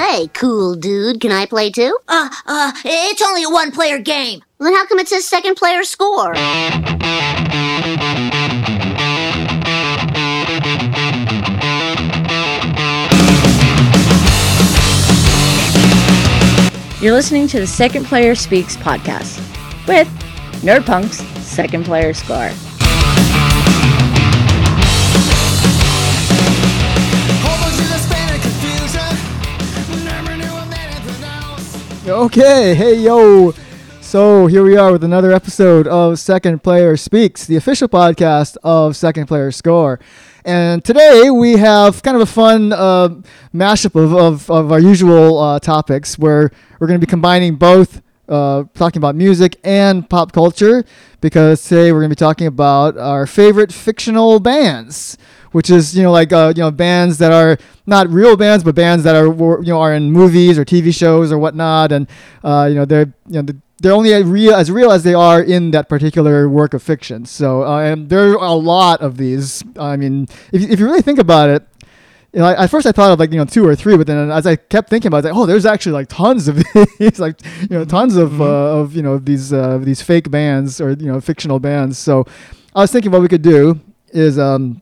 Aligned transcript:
Hey, 0.00 0.28
cool 0.28 0.76
dude, 0.76 1.20
can 1.20 1.30
I 1.30 1.44
play 1.44 1.70
too? 1.70 1.98
Uh, 2.08 2.30
uh, 2.46 2.72
it's 2.86 3.20
only 3.20 3.42
a 3.42 3.50
one 3.50 3.70
player 3.70 3.98
game. 3.98 4.40
Then 4.58 4.72
how 4.72 4.86
come 4.86 4.98
it 4.98 5.08
says 5.08 5.28
second 5.28 5.56
player 5.56 5.84
score? 5.84 6.34
You're 17.02 17.12
listening 17.12 17.46
to 17.48 17.60
the 17.60 17.66
Second 17.66 18.06
Player 18.06 18.34
Speaks 18.34 18.78
podcast 18.78 19.36
with 19.86 20.08
Nerdpunk's 20.62 21.18
Second 21.46 21.84
Player 21.84 22.14
Score. 22.14 22.50
Okay, 32.10 32.74
hey 32.74 32.94
yo. 32.94 33.52
So 34.00 34.48
here 34.48 34.64
we 34.64 34.76
are 34.76 34.90
with 34.90 35.04
another 35.04 35.30
episode 35.30 35.86
of 35.86 36.18
Second 36.18 36.60
Player 36.60 36.96
Speaks, 36.96 37.46
the 37.46 37.54
official 37.54 37.88
podcast 37.88 38.56
of 38.64 38.96
Second 38.96 39.28
Player 39.28 39.52
Score. 39.52 40.00
And 40.44 40.84
today 40.84 41.30
we 41.30 41.52
have 41.52 42.02
kind 42.02 42.16
of 42.16 42.22
a 42.22 42.26
fun 42.26 42.72
uh, 42.72 43.10
mashup 43.54 43.94
of, 43.94 44.12
of, 44.12 44.50
of 44.50 44.72
our 44.72 44.80
usual 44.80 45.38
uh, 45.38 45.60
topics 45.60 46.18
where 46.18 46.50
we're 46.80 46.88
going 46.88 46.98
to 47.00 47.06
be 47.06 47.08
combining 47.08 47.54
both 47.54 48.02
uh, 48.30 48.64
talking 48.74 48.98
about 48.98 49.14
music 49.14 49.58
and 49.64 50.08
pop 50.08 50.32
culture 50.32 50.84
because 51.20 51.62
today 51.62 51.92
we're 51.92 51.98
going 52.00 52.10
to 52.10 52.16
be 52.16 52.18
talking 52.18 52.46
about 52.46 52.96
our 52.96 53.26
favorite 53.26 53.72
fictional 53.72 54.40
bands 54.40 55.18
which 55.52 55.70
is 55.70 55.96
you 55.96 56.02
know 56.02 56.12
like 56.12 56.32
uh, 56.32 56.52
you 56.54 56.62
know 56.62 56.70
bands 56.70 57.18
that 57.18 57.32
are 57.32 57.58
not 57.86 58.08
real 58.08 58.36
bands, 58.36 58.64
but 58.64 58.74
bands 58.74 59.04
that 59.04 59.16
are 59.16 59.26
you 59.26 59.72
know 59.72 59.80
are 59.80 59.94
in 59.94 60.10
movies 60.12 60.58
or 60.58 60.64
TV 60.64 60.94
shows 60.94 61.32
or 61.32 61.38
whatnot, 61.38 61.92
and 61.92 62.08
uh, 62.44 62.66
you 62.68 62.74
know 62.74 62.84
they're 62.84 63.12
you 63.26 63.42
know 63.42 63.52
they're 63.80 63.92
only 63.92 64.12
as 64.12 64.24
real 64.24 64.54
as 64.54 64.70
real 64.70 64.92
as 64.92 65.02
they 65.02 65.14
are 65.14 65.42
in 65.42 65.70
that 65.72 65.88
particular 65.88 66.48
work 66.48 66.74
of 66.74 66.82
fiction. 66.82 67.26
So 67.26 67.64
uh, 67.64 67.80
and 67.80 68.08
there 68.08 68.38
are 68.38 68.46
a 68.46 68.52
lot 68.52 69.00
of 69.00 69.16
these. 69.16 69.62
I 69.78 69.96
mean, 69.96 70.28
if 70.52 70.62
if 70.70 70.78
you 70.78 70.86
really 70.86 71.02
think 71.02 71.18
about 71.18 71.50
it. 71.50 71.66
You 72.32 72.40
know, 72.40 72.46
at 72.46 72.70
first 72.70 72.86
I 72.86 72.92
thought 72.92 73.12
of 73.12 73.18
like 73.18 73.32
you 73.32 73.38
know 73.38 73.44
two 73.44 73.66
or 73.66 73.74
three, 73.74 73.96
but 73.96 74.06
then 74.06 74.30
as 74.30 74.46
I 74.46 74.56
kept 74.56 74.88
thinking 74.88 75.08
about 75.08 75.24
it, 75.24 75.28
I 75.28 75.32
was 75.32 75.34
like, 75.34 75.42
oh, 75.42 75.46
there's 75.46 75.66
actually 75.66 75.92
like 75.92 76.08
tons 76.08 76.46
of 76.48 76.56
these, 76.98 77.18
like 77.18 77.40
you 77.62 77.70
know, 77.70 77.84
tons 77.84 78.16
of 78.16 78.40
uh, 78.40 78.44
of 78.80 78.94
you 78.94 79.02
know 79.02 79.18
these 79.18 79.52
uh, 79.52 79.78
these 79.78 80.00
fake 80.00 80.30
bands 80.30 80.80
or 80.80 80.92
you 80.92 81.06
know 81.06 81.20
fictional 81.20 81.58
bands. 81.58 81.98
So 81.98 82.24
I 82.74 82.82
was 82.82 82.92
thinking 82.92 83.10
what 83.10 83.20
we 83.20 83.28
could 83.28 83.42
do 83.42 83.80
is 84.12 84.38
um, 84.38 84.80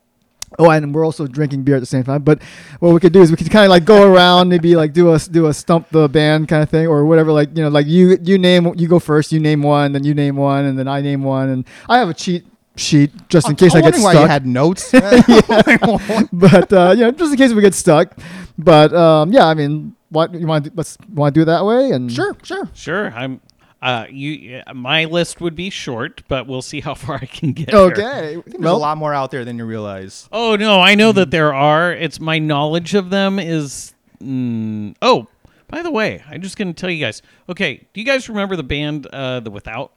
Oh, 0.57 0.69
and 0.71 0.93
we're 0.93 1.05
also 1.05 1.27
drinking 1.27 1.63
beer 1.63 1.75
at 1.75 1.79
the 1.79 1.85
same 1.85 2.03
time. 2.03 2.23
But 2.23 2.41
what 2.79 2.93
we 2.93 2.99
could 2.99 3.13
do 3.13 3.21
is 3.21 3.29
we 3.29 3.37
could 3.37 3.51
kind 3.51 3.65
of 3.65 3.69
like 3.69 3.85
go 3.85 4.03
around, 4.11 4.49
maybe 4.49 4.75
like 4.75 4.93
do 4.93 5.13
a 5.13 5.19
do 5.19 5.47
a 5.47 5.53
stump 5.53 5.89
the 5.89 6.09
band 6.09 6.47
kind 6.47 6.63
of 6.63 6.69
thing, 6.69 6.87
or 6.87 7.05
whatever. 7.05 7.31
Like 7.31 7.55
you 7.55 7.63
know, 7.63 7.69
like 7.69 7.85
you 7.85 8.17
you 8.23 8.37
name 8.37 8.73
you 8.77 8.87
go 8.87 8.99
first, 8.99 9.31
you 9.31 9.39
name 9.39 9.61
one, 9.61 9.91
then 9.91 10.03
you 10.03 10.13
name 10.13 10.35
one, 10.35 10.65
and 10.65 10.77
then 10.77 10.87
I 10.87 11.01
name 11.01 11.23
one, 11.23 11.49
and 11.49 11.65
I 11.87 11.99
have 11.99 12.09
a 12.09 12.13
cheat 12.13 12.45
sheet 12.79 13.11
just 13.29 13.49
in 13.49 13.55
case 13.55 13.75
I 13.75 13.81
get 13.81 13.95
wondering 13.95 14.03
why 14.03 14.11
stuck. 14.13 14.23
you 14.23 14.27
had 14.29 14.45
notes. 14.45 14.91
but 16.33 16.73
uh, 16.73 16.93
you 16.95 17.03
know, 17.03 17.11
just 17.11 17.31
in 17.31 17.37
case 17.37 17.53
we 17.53 17.61
get 17.61 17.73
stuck. 17.73 18.17
But 18.57 18.93
um, 18.93 19.31
yeah, 19.31 19.45
I 19.45 19.53
mean, 19.53 19.95
what 20.09 20.33
you 20.33 20.47
want? 20.47 20.75
Let's 20.75 20.97
want 21.13 21.33
to 21.33 21.39
do 21.39 21.41
it 21.43 21.45
that 21.45 21.65
way, 21.65 21.91
and 21.91 22.11
sure, 22.11 22.35
sure. 22.43 22.69
Sure, 22.73 23.11
I'm. 23.11 23.41
Uh, 23.81 24.05
you, 24.09 24.61
uh, 24.67 24.73
my 24.73 25.05
list 25.05 25.39
would 25.39 25.55
be 25.55 25.69
short, 25.69 26.23
but 26.27 26.47
we'll 26.47 26.61
see 26.61 26.81
how 26.81 26.93
far 26.93 27.15
I 27.15 27.25
can 27.25 27.53
get. 27.53 27.73
Okay. 27.73 28.03
I 28.03 28.41
there's 28.45 28.59
Well, 28.59 28.75
a 28.75 28.77
lot 28.77 28.97
more 28.97 29.13
out 29.13 29.31
there 29.31 29.45
than 29.45 29.57
you 29.57 29.63
realize. 29.63 30.27
Oh 30.33 30.57
no, 30.57 30.81
I 30.81 30.95
know 30.95 31.13
that 31.13 31.31
there 31.31 31.53
are. 31.53 31.93
It's 31.93 32.19
my 32.19 32.39
knowledge 32.39 32.93
of 32.93 33.09
them 33.09 33.39
is. 33.39 33.93
Mm, 34.21 34.95
oh, 35.01 35.27
by 35.69 35.81
the 35.81 35.91
way, 35.91 36.21
I'm 36.27 36.41
just 36.41 36.57
gonna 36.57 36.73
tell 36.73 36.89
you 36.89 36.99
guys. 36.99 37.21
Okay, 37.47 37.87
do 37.93 38.01
you 38.01 38.05
guys 38.05 38.27
remember 38.27 38.57
the 38.57 38.63
band 38.63 39.07
uh, 39.07 39.39
the 39.39 39.49
Without? 39.51 39.93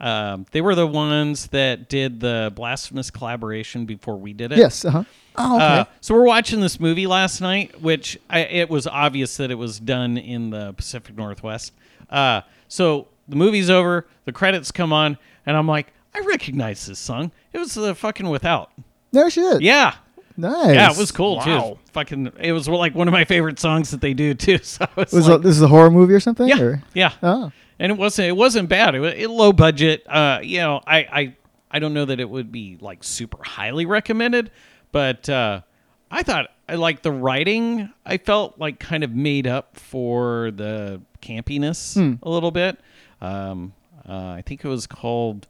Um, 0.00 0.46
they 0.52 0.60
were 0.62 0.74
the 0.74 0.86
ones 0.86 1.48
that 1.48 1.88
did 1.90 2.20
the 2.20 2.50
blasphemous 2.54 3.10
collaboration 3.10 3.84
before 3.84 4.16
we 4.16 4.32
did 4.32 4.50
it. 4.52 4.58
yes. 4.58 4.84
Uh-huh. 4.84 5.04
Oh, 5.36 5.58
Uh, 5.60 5.84
so 6.00 6.14
we're 6.14 6.24
watching 6.24 6.60
this 6.60 6.80
movie 6.80 7.06
last 7.06 7.40
night, 7.40 7.80
which 7.80 8.18
I, 8.28 8.40
it 8.40 8.68
was 8.70 8.86
obvious 8.86 9.36
that 9.36 9.50
it 9.50 9.54
was 9.56 9.78
done 9.78 10.16
in 10.16 10.50
the 10.50 10.72
Pacific 10.72 11.16
Northwest. 11.16 11.72
Uh, 12.08 12.40
so 12.66 13.08
the 13.28 13.36
movie's 13.36 13.68
over, 13.70 14.06
the 14.24 14.32
credits 14.32 14.72
come 14.72 14.92
on, 14.92 15.18
and 15.46 15.56
I'm 15.56 15.68
like, 15.68 15.92
I 16.14 16.20
recognize 16.20 16.86
this 16.86 16.98
song. 16.98 17.30
It 17.52 17.58
was 17.58 17.74
the 17.74 17.94
fucking 17.94 18.28
Without. 18.28 18.72
There 19.12 19.28
she 19.30 19.40
is. 19.42 19.60
Yeah, 19.60 19.94
Nice. 20.36 20.74
yeah, 20.74 20.90
it 20.90 20.96
was 20.96 21.12
cool 21.12 21.36
Wow. 21.36 21.44
too. 21.74 21.78
Fucking, 21.92 22.32
it 22.40 22.52
was 22.52 22.68
like 22.68 22.94
one 22.94 23.06
of 23.06 23.12
my 23.12 23.24
favorite 23.24 23.58
songs 23.58 23.90
that 23.90 24.00
they 24.00 24.14
do 24.14 24.32
too. 24.34 24.58
So 24.62 24.84
I 24.84 25.00
was 25.00 25.12
Was 25.12 25.28
like, 25.28 25.40
a, 25.40 25.42
this 25.42 25.56
is 25.56 25.62
a 25.62 25.68
horror 25.68 25.90
movie 25.90 26.14
or 26.14 26.20
something? 26.20 26.48
yeah, 26.48 26.60
Or? 26.60 26.82
yeah. 26.94 27.12
Oh. 27.22 27.52
And 27.80 27.90
it 27.90 27.98
wasn't 27.98 28.28
it 28.28 28.36
wasn't 28.36 28.68
bad. 28.68 28.94
It 28.94 29.00
was 29.00 29.14
it, 29.16 29.28
low 29.28 29.52
budget. 29.52 30.04
Uh, 30.06 30.38
you 30.42 30.58
know, 30.58 30.80
I, 30.86 30.98
I 30.98 31.36
I 31.72 31.78
don't 31.78 31.94
know 31.94 32.04
that 32.04 32.20
it 32.20 32.28
would 32.28 32.52
be 32.52 32.76
like 32.80 33.02
super 33.02 33.42
highly 33.42 33.86
recommended, 33.86 34.50
but 34.92 35.28
uh, 35.28 35.62
I 36.10 36.22
thought 36.22 36.50
I 36.68 36.74
like 36.74 37.02
the 37.02 37.10
writing. 37.10 37.90
I 38.04 38.18
felt 38.18 38.58
like 38.58 38.78
kind 38.78 39.02
of 39.02 39.12
made 39.12 39.46
up 39.46 39.76
for 39.76 40.50
the 40.50 41.00
campiness 41.22 42.18
a 42.22 42.28
little 42.28 42.50
bit. 42.50 42.78
Um, 43.22 43.72
uh, 44.06 44.28
I 44.28 44.42
think 44.44 44.64
it 44.64 44.68
was 44.68 44.86
called 44.86 45.48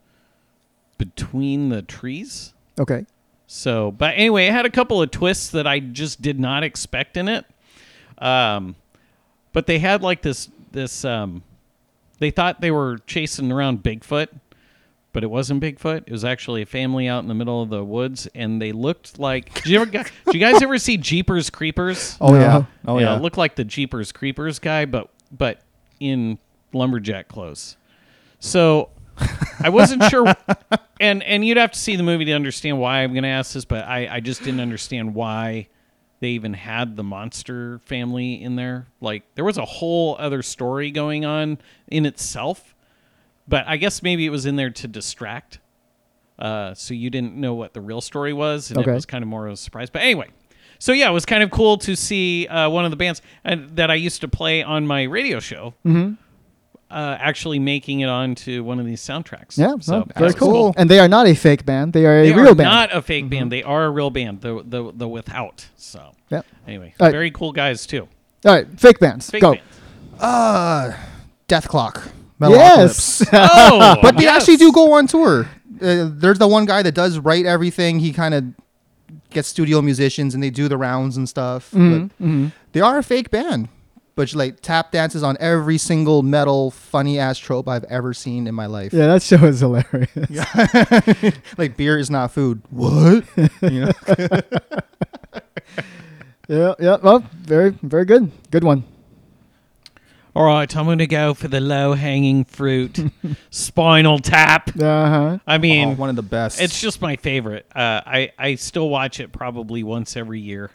Between 0.97 1.69
the 1.69 1.81
Trees. 1.81 2.53
Okay. 2.79 3.05
So, 3.47 3.91
but 3.91 4.13
anyway, 4.15 4.45
it 4.45 4.53
had 4.53 4.65
a 4.65 4.69
couple 4.69 5.01
of 5.01 5.11
twists 5.11 5.49
that 5.49 5.67
I 5.67 5.79
just 5.79 6.21
did 6.21 6.39
not 6.39 6.63
expect 6.63 7.17
in 7.17 7.27
it. 7.27 7.45
Um, 8.17 8.75
but 9.51 9.65
they 9.65 9.79
had 9.79 10.01
like 10.01 10.21
this 10.21 10.49
this 10.71 11.03
um, 11.03 11.43
they 12.21 12.29
thought 12.29 12.61
they 12.61 12.69
were 12.69 12.99
chasing 13.07 13.51
around 13.51 13.81
Bigfoot, 13.81 14.27
but 15.11 15.23
it 15.23 15.27
wasn't 15.31 15.61
Bigfoot. 15.61 16.03
It 16.05 16.11
was 16.11 16.23
actually 16.23 16.61
a 16.61 16.67
family 16.67 17.07
out 17.07 17.23
in 17.23 17.27
the 17.27 17.33
middle 17.33 17.63
of 17.63 17.69
the 17.69 17.83
woods, 17.83 18.27
and 18.35 18.61
they 18.61 18.71
looked 18.71 19.17
like. 19.17 19.51
Did 19.55 19.65
you 19.65 19.81
ever? 19.81 19.91
did 19.91 20.05
you 20.31 20.39
guys 20.39 20.61
ever 20.61 20.77
see 20.77 20.97
Jeepers 20.97 21.49
Creepers? 21.49 22.17
Oh 22.21 22.35
yeah. 22.35 22.65
Oh 22.85 22.99
yeah, 22.99 23.07
yeah. 23.07 23.15
it 23.15 23.23
looked 23.23 23.37
like 23.37 23.55
the 23.55 23.63
Jeepers 23.63 24.11
Creepers 24.11 24.59
guy, 24.59 24.85
but 24.85 25.09
but 25.31 25.61
in 25.99 26.37
lumberjack 26.73 27.27
clothes. 27.27 27.75
So 28.39 28.91
I 29.59 29.69
wasn't 29.69 30.03
sure, 30.03 30.31
and 30.99 31.23
and 31.23 31.43
you'd 31.43 31.57
have 31.57 31.71
to 31.71 31.79
see 31.79 31.95
the 31.95 32.03
movie 32.03 32.25
to 32.25 32.33
understand 32.33 32.79
why 32.79 32.99
I'm 32.99 33.13
going 33.13 33.23
to 33.23 33.29
ask 33.29 33.53
this, 33.53 33.65
but 33.65 33.85
I 33.85 34.07
I 34.07 34.19
just 34.19 34.43
didn't 34.43 34.59
understand 34.59 35.15
why 35.15 35.69
they 36.21 36.29
even 36.29 36.53
had 36.53 36.95
the 36.95 37.03
monster 37.03 37.79
family 37.79 38.41
in 38.41 38.55
there. 38.55 38.87
Like 39.01 39.23
there 39.35 39.43
was 39.43 39.57
a 39.57 39.65
whole 39.65 40.15
other 40.19 40.41
story 40.41 40.89
going 40.91 41.25
on 41.25 41.57
in 41.87 42.05
itself, 42.05 42.73
but 43.47 43.65
I 43.67 43.75
guess 43.77 44.01
maybe 44.01 44.25
it 44.25 44.29
was 44.29 44.45
in 44.45 44.55
there 44.55 44.69
to 44.69 44.87
distract. 44.87 45.59
Uh, 46.39 46.73
so 46.73 46.93
you 46.93 47.09
didn't 47.09 47.35
know 47.35 47.53
what 47.53 47.73
the 47.73 47.81
real 47.81 48.01
story 48.01 48.33
was, 48.33 48.71
and 48.71 48.79
Okay. 48.79 48.91
it 48.91 48.93
was 48.95 49.05
kind 49.05 49.21
of 49.23 49.27
more 49.27 49.45
of 49.47 49.53
a 49.53 49.57
surprise. 49.57 49.89
But 49.89 50.01
anyway, 50.03 50.29
so 50.79 50.91
yeah, 50.91 51.09
it 51.09 51.13
was 51.13 51.25
kind 51.25 51.43
of 51.43 51.51
cool 51.51 51.77
to 51.79 51.95
see 51.95 52.47
uh, 52.47 52.69
one 52.69 52.85
of 52.85 52.89
the 52.91 52.97
bands 52.97 53.21
and 53.43 53.75
that 53.75 53.91
I 53.91 53.95
used 53.95 54.21
to 54.21 54.27
play 54.27 54.63
on 54.63 54.87
my 54.87 55.03
radio 55.03 55.39
show 55.39 55.73
Mm-hmm. 55.85 56.13
Uh, 56.91 57.17
actually 57.19 57.57
making 57.59 58.01
it 58.01 58.09
onto 58.09 58.63
one 58.63 58.79
of 58.79 58.85
these 58.85 59.01
soundtracks. 59.01 59.57
Yeah, 59.57 59.75
so 59.79 59.93
well, 59.93 60.07
very 60.15 60.27
that's 60.29 60.39
cool. 60.39 60.73
And 60.77 60.89
they 60.89 60.99
are 60.99 61.07
not 61.07 61.25
a 61.25 61.33
fake 61.33 61.65
band; 61.65 61.93
they 61.93 62.05
are 62.05 62.19
a 62.19 62.27
They 62.29 62.33
real 62.33 62.49
are 62.51 62.55
band. 62.55 62.69
not 62.69 62.93
a 62.95 63.01
fake 63.01 63.29
band. 63.29 63.51
They 63.51 63.63
are 63.63 63.85
a 63.85 63.89
real 63.89 64.09
band. 64.09 64.41
The 64.41 64.61
the 64.67 64.91
the 64.93 65.07
without. 65.07 65.67
So 65.77 66.11
yeah. 66.29 66.41
anyway, 66.67 66.93
All 66.99 67.07
right. 67.07 67.11
very 67.11 67.31
cool 67.31 67.51
guys 67.53 67.85
too. 67.85 68.07
All 68.45 68.53
right, 68.53 68.67
fake 68.79 68.99
bands. 68.99 69.29
Fake 69.29 69.41
Go. 69.41 69.53
bands. 69.53 69.65
Uh, 70.19 70.93
Dethklok. 71.47 72.11
Yes. 72.41 73.23
Oh, 73.33 73.97
But 74.01 74.17
they 74.17 74.23
yes. 74.23 74.41
actually 74.41 74.57
do 74.57 74.71
go 74.71 74.93
on 74.93 75.07
tour. 75.07 75.47
Uh, 75.81 76.09
there's 76.11 76.39
the 76.39 76.47
one 76.47 76.65
guy 76.65 76.81
that 76.83 76.93
does 76.93 77.17
write 77.19 77.45
everything. 77.45 77.99
He 77.99 78.11
kind 78.13 78.33
of 78.33 78.43
gets 79.29 79.47
studio 79.47 79.81
musicians 79.81 80.33
and 80.33 80.43
they 80.43 80.49
do 80.49 80.67
the 80.67 80.77
rounds 80.77 81.17
and 81.17 81.27
stuff. 81.29 81.71
Mm-hmm, 81.71 82.45
But 82.45 82.51
They 82.73 82.81
are 82.81 82.97
a 82.97 83.03
fake 83.03 83.29
band, 83.31 83.69
but 84.21 84.35
like 84.35 84.61
tap 84.61 84.91
dances 84.91 85.23
on 85.23 85.35
every 85.39 85.77
single 85.79 86.21
metal 86.21 86.69
funny 86.69 87.17
ass 87.17 87.39
trope 87.39 87.67
I've 87.67 87.83
ever 87.85 88.13
seen 88.13 88.45
in 88.45 88.53
my 88.53 88.67
life. 88.67 88.93
yeah, 88.93 89.07
that 89.07 89.23
show 89.23 89.37
is 89.45 89.61
hilarious. 89.61 90.09
like 91.57 91.75
beer 91.75 91.97
is 91.97 92.09
not 92.11 92.31
food. 92.31 92.61
What? 92.69 93.23
you 93.61 93.85
know? 93.85 93.91
Yeah, 96.47 96.73
yeah. 96.79 96.97
Well, 97.01 97.23
very, 97.31 97.69
very 97.81 98.03
good. 98.03 98.29
Good 98.51 98.63
one. 98.65 98.83
All 100.35 100.43
right, 100.45 100.75
I'm 100.75 100.83
going 100.85 100.97
to 100.97 101.07
go 101.07 101.33
for 101.33 101.47
the 101.47 101.61
low 101.61 101.93
hanging 101.93 102.43
fruit, 102.43 102.99
Spinal 103.51 104.19
Tap. 104.19 104.69
Uh 104.77 105.09
huh. 105.09 105.37
I 105.47 105.57
mean, 105.59 105.89
Oh, 105.89 105.93
one 105.95 106.09
of 106.09 106.15
the 106.17 106.21
best. 106.23 106.59
It's 106.59 106.79
just 106.81 107.01
my 107.01 107.15
favorite. 107.15 107.65
Uh, 107.73 108.01
I 108.05 108.31
I 108.37 108.55
still 108.55 108.89
watch 108.89 109.19
it 109.21 109.31
probably 109.31 109.83
once 109.83 110.17
every 110.17 110.39
year, 110.41 110.71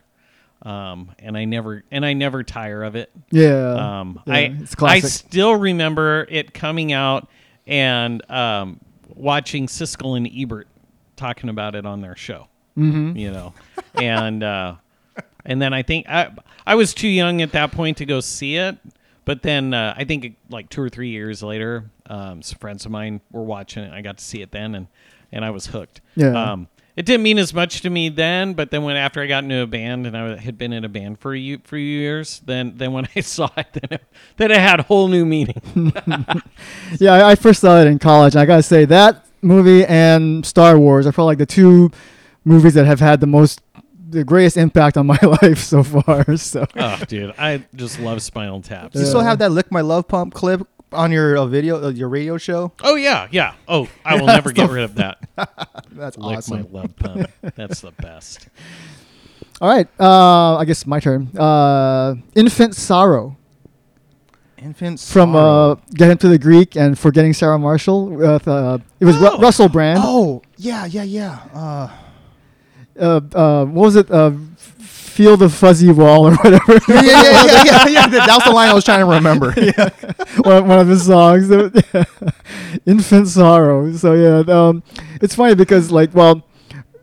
um, 0.66 1.12
and 1.18 1.36
I 1.36 1.44
never 1.44 1.84
and 1.90 2.04
I 2.04 2.12
never 2.12 2.42
tire 2.42 2.82
of 2.82 2.96
it. 2.96 3.10
Yeah. 3.30 4.00
Um, 4.00 4.20
yeah, 4.26 4.34
I 4.34 4.38
it's 4.60 4.74
I 4.82 5.00
still 5.00 5.54
remember 5.54 6.26
it 6.28 6.52
coming 6.52 6.92
out 6.92 7.28
and 7.66 8.28
um, 8.30 8.80
watching 9.14 9.66
Siskel 9.66 10.16
and 10.16 10.28
Ebert 10.34 10.68
talking 11.14 11.48
about 11.48 11.74
it 11.74 11.86
on 11.86 12.00
their 12.00 12.16
show. 12.16 12.48
Mm-hmm. 12.76 13.16
You 13.16 13.30
know, 13.30 13.54
and 13.94 14.42
uh, 14.42 14.74
And 15.46 15.62
then 15.62 15.72
I 15.72 15.82
think 15.82 16.08
I, 16.08 16.32
I 16.66 16.74
was 16.74 16.92
too 16.92 17.08
young 17.08 17.40
at 17.40 17.52
that 17.52 17.72
point 17.72 17.98
to 17.98 18.04
go 18.04 18.20
see 18.20 18.56
it. 18.56 18.76
But 19.24 19.42
then 19.42 19.74
uh, 19.74 19.94
I 19.96 20.04
think 20.04 20.36
like 20.50 20.68
two 20.68 20.82
or 20.82 20.88
three 20.88 21.08
years 21.08 21.42
later, 21.42 21.90
um, 22.06 22.42
some 22.42 22.58
friends 22.58 22.84
of 22.84 22.92
mine 22.92 23.20
were 23.32 23.42
watching 23.42 23.82
it. 23.84 23.92
I 23.92 24.02
got 24.02 24.18
to 24.18 24.24
see 24.24 24.40
it 24.42 24.52
then, 24.52 24.74
and 24.74 24.86
and 25.32 25.44
I 25.44 25.50
was 25.50 25.66
hooked. 25.66 26.00
Yeah. 26.14 26.52
Um, 26.52 26.68
it 26.96 27.04
didn't 27.04 27.22
mean 27.22 27.36
as 27.36 27.52
much 27.52 27.82
to 27.82 27.90
me 27.90 28.08
then, 28.08 28.54
but 28.54 28.70
then 28.70 28.82
when 28.82 28.96
after 28.96 29.20
I 29.20 29.26
got 29.26 29.44
into 29.44 29.60
a 29.60 29.66
band 29.66 30.06
and 30.06 30.16
I 30.16 30.36
had 30.38 30.56
been 30.56 30.72
in 30.72 30.82
a 30.82 30.88
band 30.88 31.18
for 31.18 31.34
a 31.34 31.38
few, 31.38 31.58
for 31.62 31.76
years, 31.76 32.40
then 32.46 32.72
then 32.76 32.92
when 32.92 33.06
I 33.14 33.20
saw 33.20 33.50
it, 33.56 33.66
then 33.74 33.88
it, 33.90 34.04
then 34.38 34.50
it 34.50 34.56
had 34.56 34.80
whole 34.80 35.08
new 35.08 35.26
meaning. 35.26 35.60
Yeah, 36.98 37.12
I, 37.12 37.32
I 37.32 37.34
first 37.34 37.60
saw 37.60 37.80
it 37.80 37.86
in 37.86 37.98
college. 37.98 38.34
And 38.34 38.40
I 38.40 38.46
gotta 38.46 38.62
say 38.62 38.86
that 38.86 39.26
movie 39.42 39.84
and 39.84 40.46
Star 40.46 40.78
Wars 40.78 41.06
are 41.06 41.12
probably 41.12 41.32
like 41.32 41.38
the 41.38 41.46
two 41.46 41.90
movies 42.44 42.74
that 42.74 42.86
have 42.86 43.00
had 43.00 43.20
the 43.20 43.26
most, 43.26 43.60
the 44.08 44.24
greatest 44.24 44.56
impact 44.56 44.96
on 44.96 45.06
my 45.06 45.18
life 45.42 45.58
so 45.58 45.82
far. 45.82 46.36
So 46.36 46.66
oh, 46.76 47.02
dude, 47.06 47.34
I 47.36 47.64
just 47.74 48.00
love 48.00 48.22
Spinal 48.22 48.62
Tap. 48.62 48.92
Do 48.92 49.00
you 49.00 49.06
still 49.06 49.20
have 49.20 49.38
that 49.40 49.52
"Lick 49.52 49.70
My 49.70 49.82
Love 49.82 50.08
Pump" 50.08 50.32
clip 50.32 50.66
on 50.92 51.12
your 51.12 51.36
uh, 51.38 51.46
video, 51.46 51.84
uh, 51.84 51.90
your 51.90 52.08
radio 52.08 52.36
show? 52.38 52.72
Oh 52.82 52.94
yeah, 52.94 53.28
yeah. 53.30 53.54
Oh, 53.68 53.88
I 54.04 54.16
will 54.18 54.26
never 54.38 54.52
get 54.52 54.70
rid 54.70 54.84
of 54.84 54.94
that. 54.96 55.18
That's 55.92 56.16
Lick 56.18 56.38
awesome. 56.38 56.66
my 56.72 56.80
love 56.80 56.96
pump. 56.96 57.30
That's 57.56 57.80
the 57.80 57.90
best. 57.92 58.48
all 59.60 59.68
right, 59.68 59.88
uh, 60.00 60.56
I 60.56 60.64
guess 60.64 60.86
my 60.86 61.00
turn. 61.00 61.28
Uh, 61.36 62.14
Infant 62.34 62.74
Sorrow 62.74 63.36
Infant 64.58 64.98
from 65.00 65.32
Sorrow. 65.32 65.72
uh, 65.72 65.74
Get 65.94 66.10
Him 66.10 66.18
to 66.18 66.28
the 66.28 66.38
Greek 66.38 66.76
and 66.76 66.98
Forgetting 66.98 67.32
Sarah 67.34 67.58
Marshall. 67.58 68.08
With, 68.08 68.48
uh, 68.48 68.78
it 69.00 69.04
was 69.04 69.16
Ru- 69.18 69.28
Oh. 69.32 69.38
Russell 69.38 69.68
Brand. 69.68 70.00
Oh 70.02 70.42
yeah, 70.56 70.86
yeah, 70.86 71.02
yeah. 71.02 71.38
Uh, 71.54 71.88
Uh, 72.98 73.20
uh, 73.34 73.64
what 73.66 73.82
was 73.82 73.96
it? 73.96 74.10
Uh, 74.10 74.30
Feel 75.16 75.38
the 75.38 75.48
fuzzy 75.48 75.90
wall 75.90 76.28
or 76.28 76.34
whatever. 76.36 76.74
yeah, 76.88 77.00
yeah, 77.02 77.22
yeah, 77.22 77.64
yeah, 77.64 77.64
yeah, 77.64 77.88
yeah. 77.88 78.06
That 78.06 78.34
was 78.34 78.44
the 78.44 78.50
line 78.50 78.68
I 78.68 78.74
was 78.74 78.84
trying 78.84 78.98
to 78.98 79.06
remember. 79.06 79.50
one, 80.42 80.68
one 80.68 80.78
of 80.78 80.88
his 80.88 81.06
songs, 81.06 81.50
"Infant 82.86 83.26
Sorrow." 83.26 83.90
So 83.94 84.12
yeah, 84.12 84.52
um, 84.54 84.82
it's 85.22 85.34
funny 85.34 85.54
because 85.54 85.90
like, 85.90 86.14
well, 86.14 86.44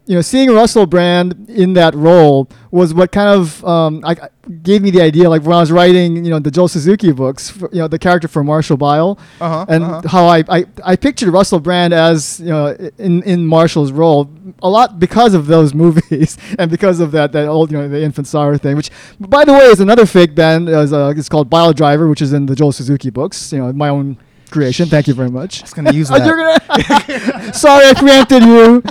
you 0.06 0.16
know, 0.16 0.22
seeing 0.22 0.50
Russell 0.52 0.86
Brand 0.86 1.50
in 1.50 1.74
that 1.74 1.96
role 1.96 2.50
was 2.72 2.94
what 2.94 3.12
kind 3.12 3.30
of 3.40 3.64
um, 3.64 4.02
I, 4.04 4.16
gave 4.62 4.82
me 4.82 4.92
the 4.92 5.02
idea. 5.02 5.30
Like 5.30 5.44
when 5.44 5.56
I 5.56 5.60
was 5.62 5.72
writing, 5.72 6.26
you 6.26 6.32
know, 6.32 6.40
the 6.40 6.52
Joel 6.52 6.68
Suzuki 6.68 7.12
books, 7.14 7.50
for, 7.50 7.70
you 7.72 7.80
know, 7.80 7.88
the 7.88 7.98
character 8.00 8.28
for 8.28 8.44
Marshall 8.44 8.76
Bile, 8.78 9.18
Uh-huh, 9.40 9.66
and 9.70 9.84
uh-huh. 9.84 10.02
how 10.10 10.26
I, 10.26 10.44
I 10.50 10.66
I 10.84 10.96
pictured 10.98 11.30
Russell 11.30 11.60
Brand 11.60 11.94
as 11.94 12.40
you 12.42 12.48
know 12.50 12.68
in 12.98 13.24
in 13.24 13.46
Marshall's 13.48 13.92
role 13.94 14.30
a 14.62 14.70
lot 14.70 15.00
because 15.00 15.34
of 15.34 15.48
those 15.48 15.74
movies 15.84 16.38
and 16.60 16.70
because 16.70 17.00
of 17.00 17.12
that 17.12 17.32
that 17.32 17.48
old 17.48 17.72
you 17.72 17.78
know 17.78 17.88
the 17.88 18.02
Infant 18.04 18.28
Sorrow 18.28 18.58
thing, 18.58 18.76
which 18.76 18.92
by 19.20 19.46
the 19.46 19.54
way 19.54 19.66
is 19.66 19.80
another 19.80 20.06
fake 20.06 20.36
band. 20.36 20.68
Is, 20.68 20.92
uh, 20.92 21.14
it's 21.16 21.30
called 21.30 21.50
Bile 21.50 21.72
Driver, 21.72 22.10
which 22.10 22.22
is 22.22 22.34
in 22.34 22.46
the 22.48 22.56
Joel 22.56 22.74
Suzuki 22.74 23.10
books. 23.10 23.54
You 23.54 23.60
know, 23.60 23.72
my 23.72 23.88
own 23.90 24.18
creation. 24.52 24.88
Thank 24.90 25.08
you 25.08 25.14
very 25.14 25.30
much. 25.32 25.62
I 25.62 25.64
was 25.64 25.74
gonna 25.74 25.94
use 25.94 26.12
Oh, 26.12 26.20
that. 26.20 27.56
sorry, 27.66 27.86
I 27.88 27.94
preempted 27.94 28.44
you. 28.44 28.84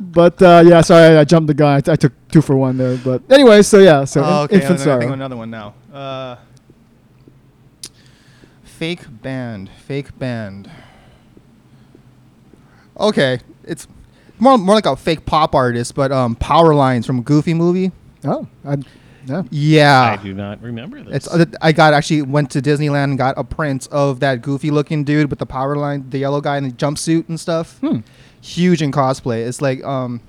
But 0.00 0.40
uh, 0.42 0.62
yeah, 0.66 0.80
sorry, 0.80 1.16
I 1.16 1.24
jumped 1.24 1.46
the 1.46 1.54
gun. 1.54 1.82
I, 1.86 1.92
I 1.92 1.96
took 1.96 2.12
two 2.28 2.42
for 2.42 2.56
one 2.56 2.76
there. 2.76 2.96
But 2.98 3.22
anyway, 3.30 3.62
so 3.62 3.78
yeah, 3.78 4.04
so 4.04 4.22
Oh, 4.24 4.38
in- 4.40 4.44
okay, 4.44 4.56
Infant 4.56 4.80
I'm 4.80 4.98
think 4.98 5.02
of 5.04 5.10
another 5.12 5.36
one 5.36 5.50
now. 5.50 5.74
Uh, 5.92 6.36
fake 8.62 9.02
band, 9.22 9.70
fake 9.86 10.18
band. 10.18 10.70
Okay, 12.98 13.38
it's 13.64 13.86
more 14.38 14.58
more 14.58 14.74
like 14.74 14.86
a 14.86 14.96
fake 14.96 15.24
pop 15.26 15.54
artist, 15.54 15.94
but 15.94 16.10
um, 16.12 16.34
Power 16.36 16.74
Lines 16.74 17.06
from 17.06 17.22
Goofy 17.22 17.54
movie. 17.54 17.92
Oh, 18.24 18.46
I, 18.64 18.76
yeah. 19.26 19.42
Yeah, 19.50 20.16
I 20.18 20.22
do 20.22 20.32
not 20.34 20.62
remember 20.62 21.02
this. 21.02 21.26
It's 21.26 21.28
uh, 21.28 21.44
I 21.60 21.72
got 21.72 21.92
actually 21.94 22.22
went 22.22 22.50
to 22.52 22.62
Disneyland 22.62 23.04
and 23.04 23.18
got 23.18 23.36
a 23.36 23.44
print 23.44 23.88
of 23.90 24.20
that 24.20 24.42
goofy 24.42 24.70
looking 24.70 25.04
dude 25.04 25.30
with 25.30 25.38
the 25.38 25.46
power 25.46 25.76
line, 25.76 26.08
the 26.10 26.18
yellow 26.18 26.40
guy 26.40 26.56
in 26.58 26.64
the 26.64 26.70
jumpsuit 26.70 27.28
and 27.28 27.38
stuff. 27.38 27.78
Hmm. 27.80 27.98
Huge 28.40 28.82
in 28.82 28.92
cosplay. 28.92 29.46
It's 29.46 29.60
like 29.60 29.82
um 29.84 30.20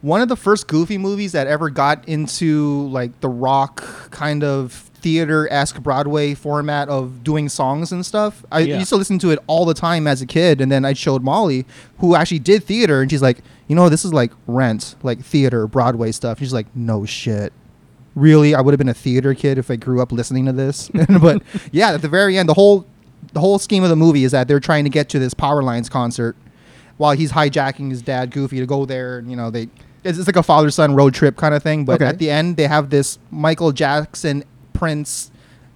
one 0.00 0.20
of 0.20 0.28
the 0.28 0.36
first 0.36 0.66
goofy 0.66 0.98
movies 0.98 1.32
that 1.32 1.46
ever 1.46 1.70
got 1.70 2.06
into 2.08 2.88
like 2.88 3.20
the 3.20 3.28
rock 3.28 4.10
kind 4.10 4.44
of 4.44 4.72
theater 4.72 5.46
esque 5.52 5.82
Broadway 5.82 6.32
format 6.34 6.88
of 6.88 7.22
doing 7.24 7.48
songs 7.48 7.92
and 7.92 8.04
stuff. 8.04 8.44
I 8.50 8.60
Yeah. 8.60 8.78
used 8.78 8.88
to 8.90 8.96
listen 8.96 9.18
to 9.20 9.30
it 9.30 9.38
all 9.46 9.64
the 9.66 9.74
time 9.74 10.06
as 10.06 10.22
a 10.22 10.26
kid, 10.26 10.60
and 10.62 10.72
then 10.72 10.84
I 10.84 10.94
showed 10.94 11.22
Molly, 11.22 11.66
who 11.98 12.14
actually 12.14 12.38
did 12.38 12.64
theater, 12.64 13.02
and 13.02 13.10
she's 13.10 13.20
like, 13.22 13.38
you 13.68 13.76
know, 13.76 13.88
this 13.90 14.04
is 14.04 14.14
like 14.14 14.32
Rent, 14.46 14.94
like 15.02 15.20
theater 15.20 15.66
Broadway 15.66 16.10
stuff. 16.12 16.38
And 16.38 16.46
She's 16.46 16.54
like, 16.54 16.66
no 16.74 17.04
shit 17.04 17.52
really 18.14 18.54
i 18.54 18.60
would 18.60 18.72
have 18.72 18.78
been 18.78 18.88
a 18.88 18.94
theater 18.94 19.34
kid 19.34 19.58
if 19.58 19.70
i 19.70 19.76
grew 19.76 20.00
up 20.00 20.12
listening 20.12 20.46
to 20.46 20.52
this. 20.52 20.88
But 21.20 21.42
yeah 21.72 21.92
at 21.92 22.02
the 22.02 22.08
very 22.08 22.38
end 22.38 22.48
the 22.48 22.54
whole 22.54 22.86
the 23.32 23.40
whole 23.40 23.58
scheme 23.58 23.82
of 23.82 23.90
the 23.90 23.96
movie 23.96 24.22
is 24.24 24.32
that 24.32 24.46
they're 24.48 24.60
trying 24.60 24.84
to 24.84 24.90
get 24.90 25.08
to 25.10 25.18
this 25.18 25.34
power 25.34 25.62
lines 25.62 25.88
concert 25.88 26.36
while 26.96 27.12
he's 27.16 27.32
hijacking 27.32 27.90
his 27.90 28.02
dad 28.02 28.30
goofy 28.30 28.60
to 28.60 28.66
go 28.66 28.84
there 28.84 29.18
and 29.18 29.28
you 29.30 29.36
know 29.36 29.50
they 29.50 29.68
it's, 30.04 30.18
it's 30.18 30.28
like 30.28 30.36
a 30.36 30.42
father 30.42 30.70
son 30.70 30.94
road 30.94 31.14
trip 31.14 31.36
kind 31.36 31.54
of 31.54 31.62
thing. 31.62 31.84
But 31.86 31.94
Okay. 31.94 32.04
at 32.06 32.18
the 32.18 32.30
end 32.30 32.56
they 32.56 32.66
have 32.68 32.90
this 32.90 33.18
michael 33.30 33.72
jackson 33.72 34.44
prince 34.74 35.30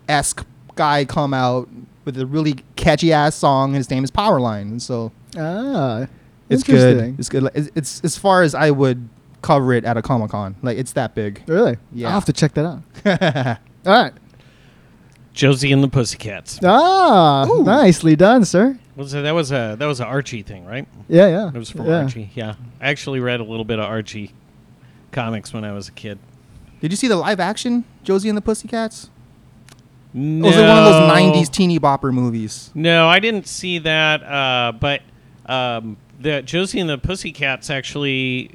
esque 0.08 0.44
guy 0.76 1.04
come 1.04 1.32
out 1.34 1.68
with 2.04 2.18
a 2.20 2.26
really 2.26 2.56
catchy 2.76 3.12
ass 3.12 3.34
song. 3.34 3.70
And 3.70 3.76
his 3.78 3.90
name 3.90 4.04
is 4.04 4.10
powerline 4.10 4.62
and 4.70 4.82
so 4.82 5.10
Ah, 5.36 6.06
it's 6.48 6.62
good. 6.62 7.16
it's 7.18 7.28
good. 7.28 7.50
It's, 7.54 7.70
it's 7.74 8.00
as 8.04 8.16
far 8.16 8.42
as 8.42 8.54
i 8.54 8.70
would 8.70 9.08
cover 9.48 9.72
it 9.72 9.84
at 9.86 9.96
a 9.96 10.02
comic-con 10.02 10.54
like 10.60 10.76
it's 10.76 10.92
that 10.92 11.14
big 11.14 11.42
Really? 11.46 11.78
Yeah. 11.92 12.08
I'll 12.08 12.14
have 12.14 12.26
to 12.26 12.34
check 12.34 12.52
that 12.52 12.66
out. 12.66 13.58
All 13.86 14.02
right. 14.04 14.12
Josie 15.32 15.72
and 15.72 15.82
the 15.82 15.88
Pussycats. 15.88 16.58
Ah, 16.62 17.46
Ooh. 17.48 17.62
nicely 17.62 18.14
done, 18.14 18.44
sir. 18.44 18.78
Was 18.96 19.14
it, 19.14 19.22
that 19.22 19.30
was 19.32 19.50
a 19.52 19.76
that 19.78 19.86
was 19.86 20.00
an 20.00 20.06
Archie 20.06 20.42
thing, 20.42 20.66
right? 20.66 20.86
Yeah, 21.08 21.28
yeah. 21.28 21.48
It 21.48 21.54
was 21.54 21.70
from 21.70 21.86
yeah. 21.86 22.02
Archie. 22.02 22.30
Yeah, 22.34 22.56
I 22.80 22.88
actually 22.88 23.20
read 23.20 23.40
a 23.40 23.44
little 23.44 23.64
bit 23.64 23.78
of 23.78 23.84
Archie 23.84 24.32
comics 25.12 25.52
when 25.54 25.64
I 25.64 25.72
was 25.72 25.88
a 25.88 25.92
kid. 25.92 26.18
Did 26.80 26.90
you 26.90 26.96
see 26.96 27.06
the 27.08 27.16
live 27.16 27.40
action 27.40 27.84
Josie 28.02 28.28
and 28.28 28.36
the 28.36 28.42
Pussycats? 28.42 29.08
No, 30.12 30.44
Or 30.44 30.48
was 30.48 30.56
it 30.56 30.66
one 30.66 30.78
of 30.78 30.84
those 30.84 31.10
'90s 31.10 31.50
teeny 31.50 31.78
bopper 31.78 32.12
movies? 32.12 32.70
No, 32.74 33.06
I 33.08 33.20
didn't 33.20 33.46
see 33.46 33.78
that. 33.78 34.22
Uh, 34.24 34.72
but 34.72 35.02
um, 35.46 35.96
the 36.18 36.42
Josie 36.42 36.80
and 36.80 36.90
the 36.90 36.98
Pussycats 36.98 37.70
actually 37.70 38.50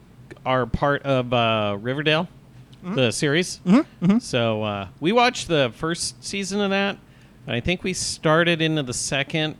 are 0.45 0.65
part 0.65 1.03
of 1.03 1.33
uh, 1.33 1.77
Riverdale, 1.79 2.27
the 2.83 3.11
series. 3.11 3.59
So 4.19 4.63
uh, 4.63 4.87
we 4.99 5.11
watched 5.11 5.47
the 5.47 5.71
first 5.75 6.23
season 6.23 6.59
of 6.61 6.69
that, 6.71 6.97
and 7.47 7.55
I 7.55 7.59
think 7.59 7.83
we 7.83 7.93
started 7.93 8.61
into 8.61 8.83
the 8.83 8.93
second, 8.93 9.55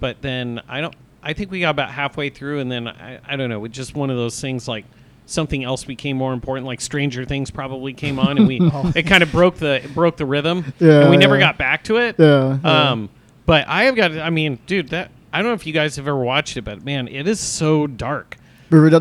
but 0.00 0.22
then 0.22 0.60
I 0.68 0.80
don't. 0.80 0.94
I 1.22 1.32
think 1.32 1.50
we 1.50 1.60
got 1.60 1.70
about 1.70 1.90
halfway 1.90 2.28
through, 2.30 2.60
and 2.60 2.70
then 2.70 2.86
I, 2.86 3.18
I 3.26 3.36
don't 3.36 3.48
know. 3.48 3.64
It 3.64 3.72
just 3.72 3.94
one 3.94 4.10
of 4.10 4.16
those 4.16 4.38
things 4.40 4.68
like 4.68 4.84
something 5.26 5.64
else 5.64 5.84
became 5.84 6.18
more 6.18 6.34
important, 6.34 6.66
like 6.66 6.82
Stranger 6.82 7.24
Things 7.24 7.50
probably 7.50 7.94
came 7.94 8.18
on, 8.18 8.36
and 8.36 8.46
we 8.46 8.58
it 8.94 9.04
kind 9.04 9.22
of 9.22 9.32
broke 9.32 9.56
the 9.56 9.82
it 9.84 9.94
broke 9.94 10.16
the 10.18 10.26
rhythm, 10.26 10.72
Yeah, 10.78 11.00
and 11.00 11.10
we 11.10 11.16
never 11.16 11.34
yeah. 11.36 11.40
got 11.46 11.58
back 11.58 11.84
to 11.84 11.96
it. 11.96 12.16
Yeah, 12.18 12.58
yeah. 12.62 12.90
Um, 12.90 13.08
but 13.46 13.66
I 13.68 13.84
have 13.84 13.96
got. 13.96 14.12
I 14.18 14.30
mean, 14.30 14.58
dude, 14.66 14.88
that 14.90 15.10
I 15.32 15.38
don't 15.38 15.46
know 15.48 15.54
if 15.54 15.66
you 15.66 15.72
guys 15.72 15.96
have 15.96 16.06
ever 16.06 16.16
watched 16.18 16.56
it, 16.56 16.62
but 16.62 16.84
man, 16.84 17.08
it 17.08 17.26
is 17.26 17.40
so 17.40 17.86
dark. 17.86 18.36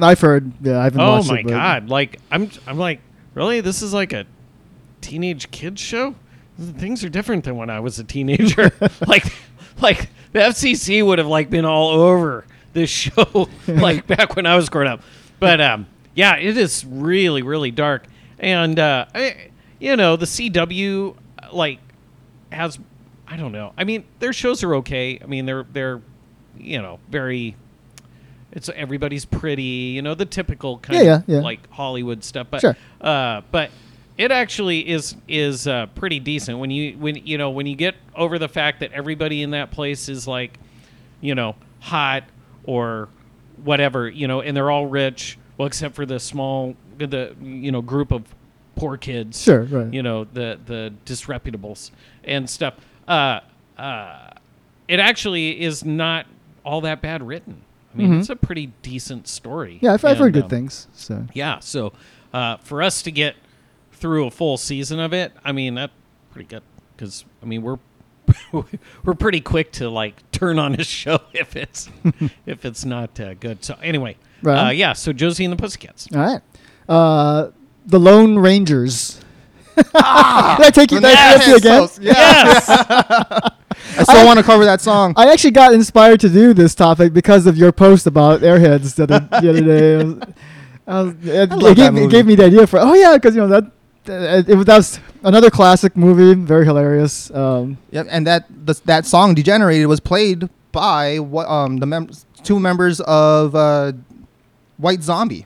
I've 0.04 0.22
heard. 0.22 0.52
Yeah, 0.62 0.80
I 0.80 0.84
haven't 0.86 1.02
Oh 1.02 1.12
watched 1.12 1.30
my 1.30 1.40
it. 1.40 1.44
but- 1.44 1.50
god! 1.52 1.90
Like 1.90 2.20
I'm, 2.32 2.50
I'm 2.68 2.78
like, 2.78 3.02
really? 3.34 3.62
This 3.62 3.82
is 3.82 3.94
like 3.94 4.14
a 4.14 4.26
teenage 5.02 5.52
kids 5.52 5.82
show. 5.82 6.16
Things 6.60 7.04
are 7.04 7.10
different 7.10 7.44
than 7.46 7.56
when 7.58 7.70
I 7.70 7.80
was 7.80 7.98
a 8.00 8.04
teenager. 8.04 8.72
like, 9.08 9.26
like 9.82 10.10
the 10.34 10.40
FCC 10.40 11.06
would 11.06 11.18
have 11.20 11.28
like 11.28 11.50
been 11.50 11.66
all 11.66 11.90
over 11.90 12.46
this 12.74 12.90
show 12.92 13.50
like 13.68 14.06
back 14.08 14.36
when 14.36 14.46
I 14.46 14.56
was 14.56 14.70
growing 14.70 14.88
up. 14.88 15.02
But 15.40 15.60
um, 15.62 15.88
yeah, 16.16 16.36
it 16.38 16.58
is 16.58 16.86
really, 16.86 17.42
really 17.42 17.72
dark. 17.72 18.06
And 18.40 18.78
uh, 18.80 19.06
I, 19.16 19.50
you 19.80 19.96
know, 19.96 20.16
the 20.16 20.26
CW 20.26 21.16
like 21.52 21.80
has, 22.52 22.78
I 23.28 23.36
don't 23.38 23.52
know. 23.52 23.74
I 23.78 23.84
mean, 23.84 24.06
their 24.20 24.34
shows 24.34 24.64
are 24.64 24.76
okay. 24.76 25.20
I 25.22 25.26
mean, 25.26 25.46
they're 25.46 25.64
they're, 25.72 26.02
you 26.58 26.82
know, 26.82 27.00
very. 27.10 27.56
It's 28.56 28.70
everybody's 28.70 29.26
pretty, 29.26 29.64
you 29.64 30.02
know, 30.02 30.14
the 30.16 30.26
typical 30.26 30.78
kind 30.78 31.04
Yeah, 31.04 31.16
of 31.18 31.24
yeah, 31.28 31.36
yeah. 31.38 31.42
like 31.42 31.70
Hollywood 31.72 32.24
stuff. 32.24 32.48
But 32.50 32.62
Sure. 32.62 32.78
uh, 33.02 33.42
but 33.52 33.72
it 34.18 34.32
actually 34.32 34.88
is 34.88 35.16
is 35.28 35.68
uh, 35.68 35.88
pretty 35.96 36.20
decent 36.20 36.60
when 36.60 36.70
you 36.70 36.96
when 37.00 37.16
you 37.16 37.38
know 37.40 37.50
when 37.50 37.66
you 37.66 37.76
get 37.76 37.96
over 38.16 38.38
the 38.38 38.48
fact 38.48 38.80
that 38.82 38.92
everybody 38.94 39.42
in 39.42 39.52
that 39.52 39.72
place 39.72 40.08
is 40.08 40.28
like, 40.28 40.60
you 41.20 41.34
know, 41.36 41.56
hot 41.80 42.24
or 42.66 43.10
whatever, 43.64 44.08
you 44.08 44.28
know, 44.28 44.42
and 44.42 44.56
they're 44.56 44.70
all 44.70 44.86
rich, 44.86 45.38
well, 45.58 45.66
except 45.68 45.96
for 45.96 46.06
the 46.06 46.20
small 46.20 46.76
the 47.00 47.36
you 47.42 47.72
know 47.72 47.82
group 47.82 48.12
of 48.12 48.24
poor 48.76 48.98
kids, 48.98 49.42
Sure, 49.42 49.64
right. 49.64 49.92
you 49.92 50.04
know, 50.04 50.26
the 50.26 50.60
the 50.66 50.94
disreputables 51.08 51.90
and 52.24 52.48
stuff. 52.48 52.76
Uh, 53.08 53.40
uh, 53.80 54.30
it 54.88 55.00
actually 55.00 55.60
is 55.60 55.84
not 55.84 56.28
all 56.64 56.82
that 56.82 57.02
bad 57.02 57.26
written. 57.26 57.63
I 57.94 57.98
mean, 57.98 58.14
it's 58.20 58.30
a 58.30 58.36
pretty 58.36 58.68
decent 58.82 59.28
story. 59.28 59.76
Mm-hmm. 59.76 59.86
Yeah, 59.86 59.94
I've, 59.94 60.06
I've 60.06 60.18
heard 60.18 60.26
And, 60.28 60.34
good 60.36 60.44
um, 60.46 60.50
things. 60.50 60.88
So 60.94 61.26
yeah. 61.34 61.60
So 61.60 61.94
uh, 62.34 62.58
for 62.58 62.82
us 62.82 63.02
to 63.04 63.12
get 63.12 63.36
through 63.92 64.26
a 64.28 64.32
full 64.32 64.58
season 64.58 65.00
of 65.00 65.14
it, 65.14 65.32
I 65.46 65.52
mean 65.52 65.76
that's 65.76 65.94
pretty 66.32 66.48
good 66.48 66.64
because 66.96 67.24
I 67.42 67.46
mean 67.46 67.62
we're 67.62 67.78
we're 69.04 69.14
pretty 69.14 69.42
quick 69.42 69.72
to 69.74 69.90
like 69.90 70.16
turn 70.32 70.58
on 70.58 70.74
a 70.80 70.84
show 70.84 71.20
if 71.34 71.56
it's 71.56 71.90
if 72.46 72.66
it's 72.66 72.86
not 72.86 73.20
uh, 73.20 73.34
good. 73.36 73.64
So 73.64 73.78
anyway, 73.84 74.18
Right. 74.42 74.68
uh, 74.68 74.72
yeah. 74.72 74.94
So 74.94 75.14
Josie 75.14 75.46
and 75.46 75.52
the 75.52 75.58
Pussycats. 75.58 76.08
All 76.14 76.20
right. 76.20 76.42
Uh, 76.90 77.52
the 77.86 78.00
Lone 78.00 78.40
Rangers. 78.40 79.20
Did 79.76 79.86
I 79.96 80.70
take 80.74 80.92
you? 80.92 81.00
Did 81.00 81.16
I 81.18 81.38
take 81.38 81.48
you 81.48 81.56
again? 81.58 81.88
So- 81.88 82.02
yeah. 82.02 82.14
Yes. 82.14 83.50
I 83.98 84.04
still 84.04 84.26
want 84.26 84.40
to 84.40 84.44
cover 84.44 84.66
that 84.66 84.82
song. 84.82 85.14
I 85.18 85.32
actually 85.32 85.52
got 85.52 85.74
inspired 85.74 86.20
to 86.22 86.30
do 86.30 86.54
this 86.54 86.76
topic 86.76 87.14
because 87.14 87.48
of 87.48 87.58
your 87.58 87.72
post 87.72 88.08
about 88.08 88.42
Airheads 88.42 88.96
the 88.96 89.04
other, 89.04 89.20
the 89.42 89.50
other 89.50 89.62
day. 89.62 90.00
I 90.00 90.04
was, 90.04 90.16
I 90.88 91.02
was, 91.04 91.16
it, 91.24 91.50
love 91.52 91.72
it 91.72 91.76
gave, 91.76 91.94
me, 91.94 92.04
it 92.06 92.12
gave 92.12 92.26
me 92.26 92.36
the 92.36 92.46
idea 92.46 92.68
for 92.68 92.80
oh 92.80 92.94
yeah 92.94 93.16
because 93.16 93.36
you 93.36 93.42
know 93.42 93.48
that 93.48 93.64
uh, 94.10 94.44
it, 94.46 94.56
was 94.56 95.00
another 95.24 95.50
classic 95.50 95.96
movie 95.96 96.34
very 96.40 96.66
hilarious. 96.66 97.32
Um, 97.32 97.78
Yep, 97.92 98.08
and 98.10 98.28
that 98.28 98.46
the, 98.50 98.80
that 98.86 99.06
song 99.06 99.34
"Degenerated" 99.34 99.88
was 99.88 100.00
played 100.00 100.50
by 100.72 101.20
what 101.20 101.48
um 101.48 101.78
the 101.78 101.86
mem- 101.86 102.10
two 102.44 102.60
members 102.60 103.00
of 103.02 103.56
uh, 103.56 103.94
White 104.78 105.04
Zombie, 105.04 105.46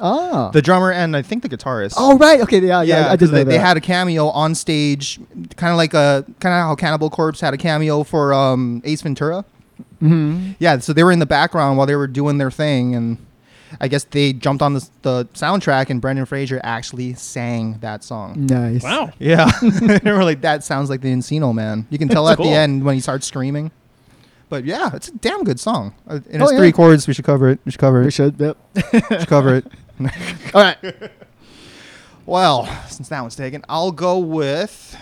oh 0.00 0.50
the 0.52 0.62
drummer 0.62 0.90
and 0.92 1.16
I 1.16 1.22
think 1.22 1.42
the 1.42 1.48
guitarist. 1.48 1.94
oh 1.96 2.16
right 2.18 2.40
okay 2.42 2.60
yeah 2.60 2.82
yeah, 2.82 3.08
I 3.08 3.16
did 3.16 3.20
'cause 3.26 3.30
know 3.30 3.38
they, 3.38 3.44
that. 3.44 3.50
they 3.50 3.58
had 3.58 3.76
a 3.76 3.80
cameo 3.80 4.28
on 4.28 4.54
stage, 4.54 5.18
kind 5.56 5.70
of 5.72 5.76
like 5.76 5.94
a 5.94 6.24
kind 6.40 6.54
of 6.54 6.60
how 6.68 6.74
Cannibal 6.74 7.10
Corpse 7.10 7.40
had 7.40 7.54
a 7.54 7.58
cameo 7.58 8.04
for 8.04 8.32
um, 8.34 8.82
Ace 8.84 9.02
Ventura. 9.02 9.44
Mhm. 10.02 10.56
Yeah, 10.58 10.78
so 10.78 10.92
they 10.92 11.02
were 11.04 11.12
in 11.12 11.18
the 11.18 11.26
background 11.26 11.76
while 11.78 11.86
they 11.86 11.96
were 11.96 12.06
doing 12.06 12.38
their 12.38 12.50
thing, 12.50 12.94
and 12.94 13.18
I 13.80 13.88
guess 13.88 14.04
they 14.04 14.32
jumped 14.32 14.62
on 14.62 14.74
the, 14.74 14.88
the 15.02 15.24
soundtrack, 15.34 15.90
and 15.90 16.00
Brendan 16.00 16.24
Fraser 16.24 16.60
actually 16.64 17.14
sang 17.14 17.78
that 17.80 18.02
song. 18.04 18.46
nice 18.46 18.82
wow. 18.82 19.10
Yeah, 19.18 19.50
they 20.02 20.10
were 20.12 20.24
like, 20.24 20.40
"That 20.42 20.64
sounds 20.64 20.88
like 20.90 21.00
the 21.00 21.12
Encino 21.12 21.52
Man." 21.54 21.86
You 21.90 21.98
can 21.98 22.08
tell 22.08 22.24
That's 22.24 22.40
at 22.40 22.44
the 22.44 22.50
end 22.50 22.84
when 22.84 22.94
he 22.94 23.00
starts 23.00 23.26
screaming. 23.26 23.70
But 24.48 24.64
yeah, 24.64 24.90
it's 24.94 25.08
a 25.08 25.12
damn 25.12 25.44
good 25.44 25.60
song. 25.60 25.92
Uh, 26.08 26.20
And 26.32 26.40
Oh, 26.42 26.44
it's 26.46 26.52
yeah. 26.52 26.58
three 26.58 26.72
chords. 26.72 27.06
We 27.06 27.12
should 27.12 27.26
cover 27.26 27.50
it. 27.50 27.60
We 27.66 27.70
should 27.72 27.80
cover 27.80 28.00
it. 28.00 28.04
we 28.06 28.10
should 28.10 28.40
yep. 28.40 28.56
We 28.74 29.00
should 29.18 29.28
cover 29.28 29.56
it. 29.56 29.66
all 30.54 30.62
right 30.62 30.78
Well, 32.26 32.66
since 32.88 33.08
that 33.08 33.20
one's 33.20 33.36
taken, 33.36 33.64
I'll 33.68 33.92
go 33.92 34.18
with 34.18 34.96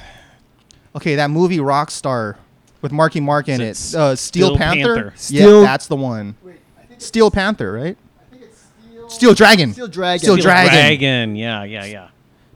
okay 0.94 1.16
that 1.16 1.30
movie 1.30 1.58
Rockstar 1.58 2.36
with 2.82 2.92
Marky 2.92 3.20
Mark 3.20 3.48
in 3.48 3.60
Is 3.60 3.94
it. 3.94 3.96
it 3.96 4.00
Uh, 4.00 4.16
Steel, 4.16 4.46
Steel 4.48 4.56
Panther. 4.58 4.94
Panther? 4.94 5.12
Steel- 5.16 5.60
Yeah, 5.60 5.66
that's 5.66 5.86
the 5.88 5.96
one. 5.96 6.36
Steel 6.98 7.30
Panther, 7.30 7.72
right? 7.72 7.98
Steel 9.08 9.34
Dragon. 9.34 9.72
Steel 9.72 9.88
Dragon. 9.88 10.18
Steel 10.18 10.34
Steel 10.34 10.42
Dragon. 10.42 10.72
Dragon. 10.72 11.36
Yeah, 11.36 11.64
yeah, 11.64 11.84
yeah. 11.84 12.08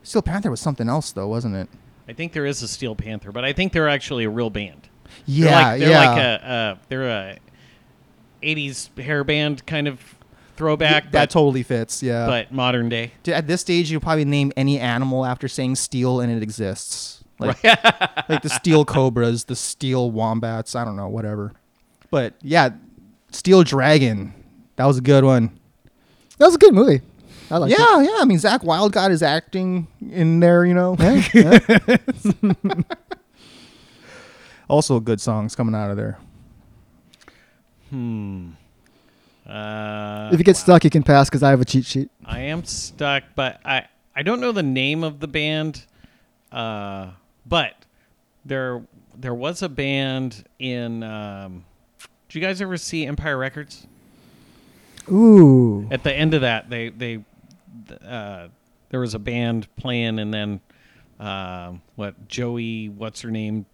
Steel 0.03 0.21
Panther 0.21 0.49
was 0.51 0.59
something 0.59 0.89
else 0.89 1.11
though, 1.11 1.27
wasn't 1.27 1.55
it? 1.55 1.69
I 2.07 2.13
think 2.13 2.33
there 2.33 2.45
is 2.45 2.61
a 2.61 2.67
Steel 2.67 2.95
Panther, 2.95 3.31
but 3.31 3.45
I 3.45 3.53
think 3.53 3.71
they're 3.73 3.87
actually 3.87 4.25
a 4.25 4.29
real 4.29 4.49
band. 4.49 4.89
Yeah, 5.25 5.45
they're 5.45 5.61
like, 5.61 5.79
they're 5.79 5.89
yeah. 5.89 6.09
like 6.09 6.17
a 6.17 6.49
uh, 6.49 6.75
they're 6.89 7.07
a 7.09 7.37
'80s 8.43 8.97
hair 8.99 9.23
band 9.23 9.65
kind 9.65 9.87
of 9.87 10.01
throwback, 10.61 11.05
that 11.05 11.11
but, 11.11 11.29
totally 11.31 11.63
fits. 11.63 12.03
Yeah. 12.03 12.27
but 12.27 12.51
modern 12.51 12.87
day. 12.87 13.11
Dude, 13.23 13.33
at 13.33 13.47
this 13.47 13.61
stage, 13.61 13.89
you 13.89 13.99
probably 13.99 14.25
name 14.25 14.51
any 14.55 14.79
animal 14.79 15.25
after 15.25 15.47
saying 15.47 15.75
steel 15.75 16.19
and 16.19 16.31
it 16.31 16.43
exists. 16.43 17.23
Like, 17.39 17.63
like 18.29 18.43
the 18.43 18.49
steel 18.49 18.85
cobras, 18.85 19.45
the 19.45 19.55
steel 19.55 20.11
wombats. 20.11 20.75
I 20.75 20.85
don't 20.85 20.95
know, 20.95 21.09
whatever. 21.09 21.53
But 22.11 22.35
yeah, 22.43 22.69
Steel 23.31 23.63
Dragon. 23.63 24.33
That 24.75 24.85
was 24.85 24.99
a 24.99 25.01
good 25.01 25.23
one. 25.23 25.57
that 26.37 26.45
was 26.45 26.55
a 26.55 26.59
good 26.59 26.73
movie 26.73 27.01
I 27.49 27.57
like 27.57 27.71
yeah, 27.71 28.01
yeah. 28.01 28.17
I 28.19 28.25
mean, 28.25 28.37
Zakk 28.37 28.63
Wylde 28.63 28.93
got 28.93 29.11
his 29.11 29.21
acting 29.21 29.87
in 29.99 30.39
there, 30.39 30.63
you 30.63 30.73
know. 30.73 30.95
yeah, 30.99 31.21
yeah. 31.67 32.81
also, 34.69 34.99
good 35.01 35.19
songs 35.19 35.53
coming 35.53 35.75
out 35.75 35.91
of 35.91 35.97
there. 35.97 36.17
Hmm. 37.89 38.51
Uh, 39.51 40.29
if 40.31 40.39
you 40.39 40.45
get 40.45 40.55
stuck 40.55 40.83
you 40.83 40.89
can 40.89 41.03
pass 41.03 41.29
because 41.29 41.43
I 41.43 41.49
have 41.49 41.59
a 41.59 41.65
cheat 41.65 41.83
sheet 41.85 42.09
I 42.25 42.39
am 42.41 42.63
stuck, 42.63 43.23
but 43.35 43.59
I 43.65 43.87
I 44.15 44.23
don't 44.23 44.39
know 44.39 44.51
the 44.51 44.63
name 44.63 45.03
of 45.03 45.19
the 45.19 45.27
band. 45.27 45.85
Uh, 46.51 47.11
but 47.45 47.73
there 48.45 48.83
there 49.17 49.33
was 49.33 49.61
a 49.61 49.69
band 49.69 50.45
in. 50.59 51.03
Um, 51.03 51.65
did 52.27 52.35
you 52.35 52.41
guys 52.41 52.61
ever 52.61 52.77
see 52.77 53.05
Empire 53.05 53.37
Records? 53.37 53.87
ooh 55.11 55.87
At 55.91 56.03
the 56.03 56.13
end 56.13 56.33
of 56.33 56.41
that, 56.41 56.69
they 56.69 56.89
they 56.89 57.23
uh, 58.05 58.47
there 58.89 58.99
was 58.99 59.13
a 59.13 59.19
band 59.19 59.67
playing, 59.75 60.19
and 60.19 60.33
then 60.33 60.61
um, 61.19 61.81
what 61.95 62.27
Joey, 62.27 62.89
what's 62.89 63.21
her 63.21 63.31
name, 63.31 63.65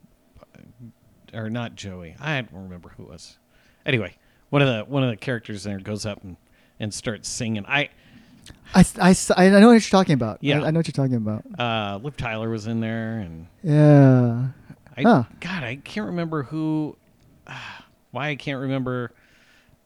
or 1.33 1.49
not 1.49 1.75
Joey? 1.75 2.15
I 2.19 2.41
don't 2.41 2.63
remember 2.63 2.89
who 2.97 3.03
it 3.03 3.09
was. 3.09 3.37
Anyway, 3.85 4.15
one 4.49 4.61
of 4.61 4.67
the 4.67 4.91
one 4.91 5.03
of 5.03 5.09
the 5.09 5.17
characters 5.17 5.63
there 5.63 5.79
goes 5.79 6.05
up 6.05 6.23
and 6.23 6.37
and 6.79 6.93
starts 6.93 7.27
singing. 7.29 7.65
I 7.67 7.89
I, 8.73 8.85
I, 9.01 9.15
I 9.35 9.49
know 9.49 9.67
what 9.67 9.73
you're 9.73 9.81
talking 9.81 10.13
about 10.13 10.37
Yeah. 10.41 10.61
I, 10.63 10.67
I 10.67 10.71
know 10.71 10.79
what 10.79 10.87
you're 10.87 10.93
talking 11.05 11.15
about 11.17 11.43
uh, 11.59 11.99
Liv 12.01 12.15
Tyler 12.15 12.49
was 12.49 12.65
in 12.67 12.79
there, 12.79 13.19
and 13.19 13.47
yeah 13.63 14.47
I 14.95 15.01
Huh. 15.01 15.23
God, 15.39 15.63
I 15.63 15.75
can't 15.75 16.07
remember 16.07 16.43
who. 16.43 16.95
why 18.11 18.29
I 18.29 18.35
can't 18.35 18.59
remember 18.59 19.11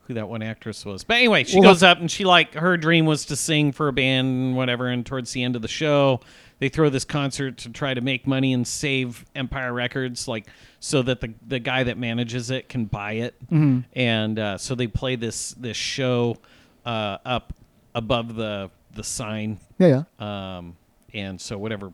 who 0.08 0.14
that 0.16 0.28
one 0.30 0.42
actress 0.42 0.86
was. 0.86 1.04
But 1.04 1.18
anyway, 1.18 1.44
she 1.44 1.60
Well, 1.60 1.70
goes 1.70 1.84
up 1.84 2.00
and 2.00 2.10
she 2.10 2.24
like 2.24 2.54
her 2.54 2.78
dream 2.78 3.06
was 3.06 3.26
to 3.26 3.36
sing 3.36 3.72
for 3.72 3.88
a 3.88 3.94
band 3.94 4.28
and 4.28 4.56
whatever. 4.56 4.88
And 4.88 5.06
towards 5.06 5.32
the 5.32 5.44
end 5.44 5.56
of 5.56 5.62
the 5.62 5.68
show, 5.68 6.22
they 6.62 6.70
throw 6.70 6.90
this 6.90 7.04
concert 7.06 7.58
to 7.58 7.70
try 7.72 7.94
to 7.94 8.02
make 8.02 8.26
money 8.28 8.54
and 8.54 8.66
save 8.68 9.26
Empire 9.36 9.74
Records, 9.74 10.28
like 10.28 10.46
so 10.80 11.02
that 11.02 11.20
the 11.20 11.34
the 11.46 11.60
guy 11.60 11.84
that 11.84 11.98
manages 11.98 12.52
it 12.52 12.70
can 12.70 12.86
buy 12.86 13.14
it. 13.14 13.36
Mm-hmm. 13.48 13.80
And 13.94 14.40
uh, 14.40 14.58
so 14.60 14.76
they 14.76 14.86
play 14.88 15.16
this 15.18 15.52
this 15.54 15.76
show 15.76 16.38
uh, 16.86 17.18
up 17.26 17.52
above 17.96 18.36
the 18.36 18.70
the 18.94 19.04
sign 19.04 19.58
yeah 19.80 20.04
yeah 20.20 20.58
um, 20.58 20.76
and 21.14 21.40
so 21.42 21.58
whatever, 21.58 21.92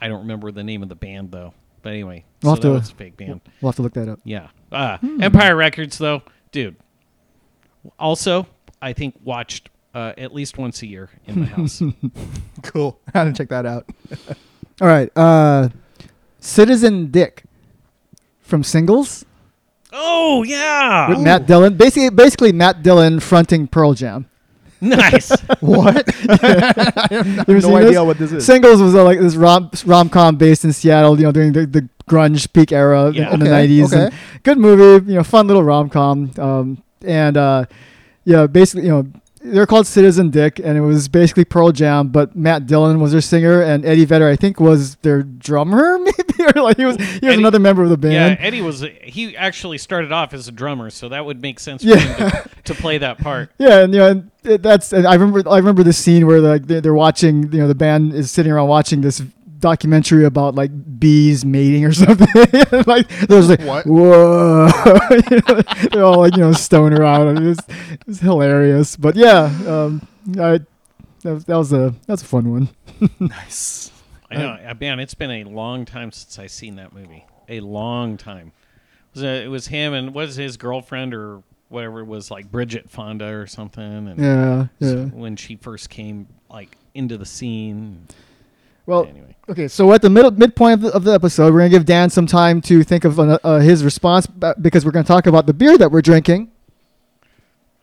I 0.00 0.08
don't 0.08 0.20
remember 0.22 0.50
the 0.50 0.64
name 0.64 0.82
of 0.82 0.88
the 0.88 0.94
band 0.96 1.30
though. 1.30 1.54
But 1.82 1.92
anyway, 1.92 2.24
We'll 2.42 2.56
so 2.56 2.56
have 2.56 2.62
to- 2.62 2.70
was 2.80 2.90
a 2.90 2.94
fake 2.96 3.16
band. 3.16 3.40
we'll 3.62 3.70
have 3.70 3.76
to 3.76 3.82
look 3.82 3.92
that 3.94 4.08
up 4.08 4.18
Yeah. 4.24 4.48
Uh, 4.72 4.98
Empire 5.20 5.54
Records 5.54 5.96
though, 5.98 6.22
dude. 6.50 6.74
Also, 7.98 8.46
I 8.82 8.92
think 8.92 9.14
watched 9.22 9.70
uh, 9.96 10.12
at 10.18 10.34
least 10.34 10.58
once 10.58 10.82
a 10.82 10.86
year 10.86 11.08
in 11.26 11.40
the 11.40 11.46
house. 11.46 11.82
Cool. 12.62 12.98
I 13.14 13.18
had 13.18 13.24
to 13.24 13.32
check 13.32 13.48
that 13.48 13.64
out. 13.66 13.88
all 14.82 14.88
right 14.88 15.10
uh 15.16 15.68
Citizen 16.40 17.10
Dick 17.10 17.44
from 18.40 18.62
Singles 18.62 19.24
oh 19.92 20.42
yeah, 20.42 21.08
with 21.08 21.20
Matt 21.20 21.46
Dillon 21.46 21.76
basically 21.76 22.10
basically 22.10 22.52
Matt 22.52 22.82
Dillon 22.82 23.20
fronting 23.20 23.66
Pearl 23.68 23.94
Jam 23.94 24.26
nice. 24.80 25.30
What? 25.60 26.04
I 26.28 27.06
have 27.10 27.48
no 27.48 27.76
idea 27.76 27.90
this? 27.90 28.00
what 28.00 28.18
this 28.18 28.32
is. 28.32 28.44
Singles 28.46 28.82
was 28.82 28.94
uh, 28.94 29.02
like 29.04 29.18
this 29.18 29.34
rom 29.34 29.70
rom 29.86 30.08
com 30.10 30.36
based 30.36 30.64
in 30.64 30.72
Seattle, 30.72 31.16
you 31.18 31.24
know, 31.24 31.32
during 31.32 31.52
the, 31.52 31.64
the 31.66 31.88
grunge 32.08 32.52
peak 32.52 32.72
era 32.72 33.06
in- 33.06 33.14
Yeah. 33.14 33.32
in, 33.32 33.40
the 33.40 33.46
Okay, 33.46 33.50
nineties. 33.52 33.94
okay. 33.94 34.14
Good 34.42 34.58
movie, 34.58 35.10
you 35.10 35.16
know, 35.16 35.24
fun 35.24 35.46
little 35.46 35.64
rom 35.64 35.88
com. 35.88 36.30
Um, 36.38 36.82
and 37.02 37.36
uh, 37.38 37.64
yeah, 38.24 38.46
basically, 38.46 38.82
you 38.84 38.90
know, 38.92 39.06
they're 39.52 39.66
called 39.66 39.86
Citizen 39.86 40.30
Dick, 40.30 40.58
and 40.62 40.76
it 40.76 40.80
was 40.80 41.08
basically 41.08 41.44
Pearl 41.44 41.72
Jam, 41.72 42.08
but 42.08 42.34
Matt 42.36 42.66
Dillon 42.66 43.00
was 43.00 43.12
their 43.12 43.20
singer, 43.20 43.62
and 43.62 43.84
Eddie 43.84 44.04
Vedder, 44.04 44.28
I 44.28 44.36
think, 44.36 44.58
was 44.60 44.96
their 44.96 45.22
drummer, 45.22 45.98
maybe, 46.02 46.44
or 46.56 46.62
like 46.62 46.76
he 46.76 46.84
was 46.84 46.96
he 46.96 47.02
was 47.04 47.22
Eddie- 47.22 47.34
another 47.34 47.58
member 47.58 47.82
of 47.82 47.90
the 47.90 47.96
band. 47.96 48.38
Yeah. 48.38 48.46
Eddie 48.46 48.62
was 48.62 48.84
he 49.02 49.36
actually 49.36 49.78
started 49.78 50.12
off 50.12 50.34
as 50.34 50.48
a 50.48 50.52
drummer, 50.52 50.90
so 50.90 51.08
that 51.10 51.24
would 51.24 51.40
make 51.40 51.60
sense 51.60 51.82
for 51.82 51.88
Yeah. 51.90 51.96
him 51.98 52.30
to, 52.30 52.50
to 52.64 52.74
play 52.74 52.98
that 52.98 53.18
part. 53.18 53.50
Yeah, 53.58 53.80
and 53.80 53.92
you 53.94 54.00
know, 54.00 54.08
and 54.10 54.30
that's 54.62 54.92
and 54.92 55.06
I 55.06 55.14
remember 55.14 55.48
I 55.48 55.56
remember 55.58 55.82
the 55.82 55.92
scene 55.92 56.26
where 56.26 56.40
like 56.40 56.66
they're, 56.66 56.80
they're 56.80 56.94
watching, 56.94 57.52
you 57.52 57.58
know, 57.60 57.68
the 57.68 57.74
band 57.74 58.12
is 58.14 58.30
sitting 58.30 58.52
around 58.52 58.68
watching 58.68 59.00
this 59.00 59.22
documentary 59.58 60.24
about 60.24 60.54
like 60.54 60.70
bees 60.98 61.44
mating 61.44 61.84
or 61.84 61.92
something. 61.92 62.26
like 62.86 63.08
there's 63.28 63.48
like 63.48 63.60
What? 63.62 63.86
whoa, 63.86 64.68
You 65.30 65.40
know, 65.48 65.60
they're 65.92 66.04
all 66.04 66.18
like 66.20 66.34
you 66.36 66.42
know 66.42 66.52
stoner 66.52 67.02
out. 67.04 67.36
It 67.36 67.42
was, 67.42 67.58
it 67.90 68.06
was 68.06 68.20
hilarious, 68.20 68.96
but 68.96 69.16
yeah, 69.16 69.44
um, 69.66 70.06
I, 70.38 70.60
that, 71.22 71.32
was, 71.32 71.44
that 71.44 71.56
was 71.56 71.72
a 71.72 71.94
that's 72.06 72.22
a 72.22 72.26
fun 72.26 72.50
one. 72.52 72.68
nice. 73.20 73.90
I 74.30 74.36
know, 74.36 74.58
uh, 74.66 74.74
man. 74.80 74.98
It's 75.00 75.14
been 75.14 75.30
a 75.30 75.44
long 75.44 75.84
time 75.84 76.10
since 76.10 76.38
I 76.38 76.46
seen 76.48 76.76
that 76.76 76.92
movie. 76.92 77.24
A 77.48 77.60
long 77.60 78.16
time. 78.16 78.52
It 79.14 79.20
was, 79.20 79.22
uh, 79.24 79.26
it 79.44 79.48
was 79.48 79.68
him 79.68 79.94
and 79.94 80.12
was 80.12 80.34
his 80.34 80.56
girlfriend 80.56 81.14
or 81.14 81.42
whatever 81.68 82.00
it 82.00 82.06
was 82.06 82.30
like 82.30 82.50
Bridget 82.50 82.90
Fonda 82.90 83.26
or 83.26 83.46
something. 83.46 83.82
And 84.08 84.18
Yeah, 84.20 84.66
yeah. 84.80 85.04
when 85.06 85.36
she 85.36 85.56
first 85.56 85.90
came 85.90 86.26
like 86.50 86.76
into 86.94 87.16
the 87.16 87.26
scene. 87.26 88.06
Well, 88.86 89.06
anyway, 89.06 89.26
Okay, 89.48 89.68
so 89.68 89.92
at 89.92 90.02
the 90.02 90.10
middle 90.10 90.32
midpoint 90.32 90.74
of 90.74 90.80
the, 90.80 90.92
of 90.92 91.04
the 91.04 91.12
episode, 91.12 91.52
we're 91.54 91.60
gonna 91.60 91.70
give 91.70 91.84
Dan 91.86 92.10
some 92.10 92.26
time 92.26 92.60
to 92.62 92.82
think 92.82 93.04
of 93.04 93.20
uh, 93.20 93.38
uh, 93.44 93.58
his 93.60 93.84
response 93.84 94.26
because 94.26 94.84
we're 94.84 94.90
gonna 94.90 95.04
talk 95.04 95.26
about 95.26 95.46
the 95.46 95.54
beer 95.54 95.78
that 95.78 95.92
we're 95.92 96.02
drinking. 96.02 96.50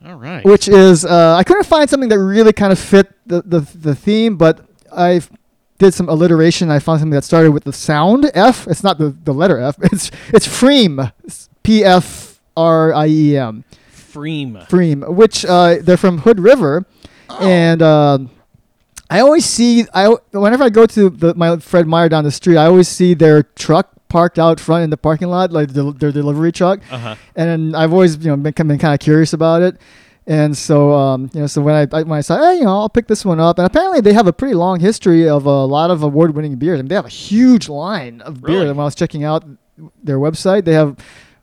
all 0.04 0.16
right. 0.16 0.44
which 0.44 0.68
is 0.68 1.06
uh, 1.06 1.34
I 1.36 1.42
couldn't 1.42 1.64
find 1.64 1.88
something 1.88 2.10
that 2.10 2.18
really 2.18 2.52
kind 2.52 2.70
of 2.70 2.78
fit 2.78 3.12
the, 3.26 3.40
the 3.42 3.60
the 3.60 3.94
theme, 3.94 4.36
but 4.36 4.66
I 4.94 5.22
did 5.78 5.94
some 5.94 6.10
alliteration. 6.10 6.70
I 6.70 6.80
found 6.80 7.00
something 7.00 7.14
that 7.16 7.24
started 7.24 7.52
with 7.52 7.64
the 7.64 7.72
sound 7.72 8.30
F. 8.34 8.66
It's 8.68 8.82
not 8.84 8.98
the, 8.98 9.16
the 9.24 9.32
letter 9.32 9.58
F. 9.58 9.76
It's 9.84 10.10
it's 10.34 10.46
pFriem. 10.46 11.12
P 11.62 11.82
F 11.82 12.40
R 12.58 12.92
I 12.92 13.06
E 13.06 13.36
M. 13.38 13.64
pFriem. 13.90 14.68
pFriem, 14.68 15.14
which 15.14 15.46
uh, 15.46 15.76
they're 15.80 15.96
from 15.96 16.18
Hood 16.18 16.40
River, 16.40 16.84
and 17.40 17.80
um 17.80 18.30
I 19.10 19.20
always 19.20 19.44
see 19.44 19.86
I 19.92 20.08
whenever 20.32 20.64
I 20.64 20.70
go 20.70 20.86
to 20.86 21.10
the, 21.10 21.34
my 21.34 21.58
Fred 21.58 21.86
Meyer 21.86 22.08
down 22.08 22.24
the 22.24 22.30
street, 22.30 22.56
I 22.56 22.66
always 22.66 22.88
see 22.88 23.14
their 23.14 23.42
truck 23.42 23.90
parked 24.08 24.38
out 24.38 24.60
front 24.60 24.84
in 24.84 24.90
the 24.90 24.96
parking 24.96 25.28
lot, 25.28 25.50
like 25.52 25.72
the, 25.72 25.92
their 25.92 26.12
delivery 26.12 26.52
truck, 26.52 26.80
Uh 26.90 26.98
huh. 26.98 27.14
and 27.36 27.76
I've 27.76 27.92
always 27.92 28.16
you 28.24 28.30
know 28.30 28.36
been, 28.36 28.52
been 28.68 28.78
kind 28.78 28.94
of 28.94 29.00
curious 29.00 29.32
about 29.32 29.62
it. 29.62 29.76
And 30.26 30.56
so, 30.56 30.90
um, 30.94 31.28
you 31.34 31.40
know, 31.42 31.46
so 31.46 31.60
when 31.60 31.74
I, 31.74 31.82
I 31.98 32.02
when 32.02 32.16
I 32.16 32.22
said, 32.22 32.38
hey, 32.40 32.56
you 32.58 32.64
know, 32.64 32.70
I'll 32.80 32.88
pick 32.88 33.08
this 33.08 33.26
one 33.26 33.40
up, 33.40 33.58
and 33.58 33.66
apparently 33.66 34.00
they 34.00 34.14
have 34.14 34.26
a 34.26 34.32
pretty 34.32 34.54
long 34.54 34.80
history 34.80 35.28
of 35.28 35.44
a 35.44 35.64
lot 35.66 35.90
of 35.90 36.02
award-winning 36.02 36.56
beers. 36.56 36.78
I 36.78 36.82
mean, 36.82 36.88
they 36.88 36.94
have 36.94 37.04
a 37.04 37.10
huge 37.10 37.68
line 37.68 38.22
of 38.22 38.40
beer. 38.40 38.54
Really? 38.54 38.68
And 38.68 38.76
when 38.78 38.84
I 38.84 38.86
was 38.86 38.94
checking 38.94 39.22
out 39.24 39.44
their 40.02 40.18
website, 40.18 40.64
they 40.64 40.72
have, 40.72 40.96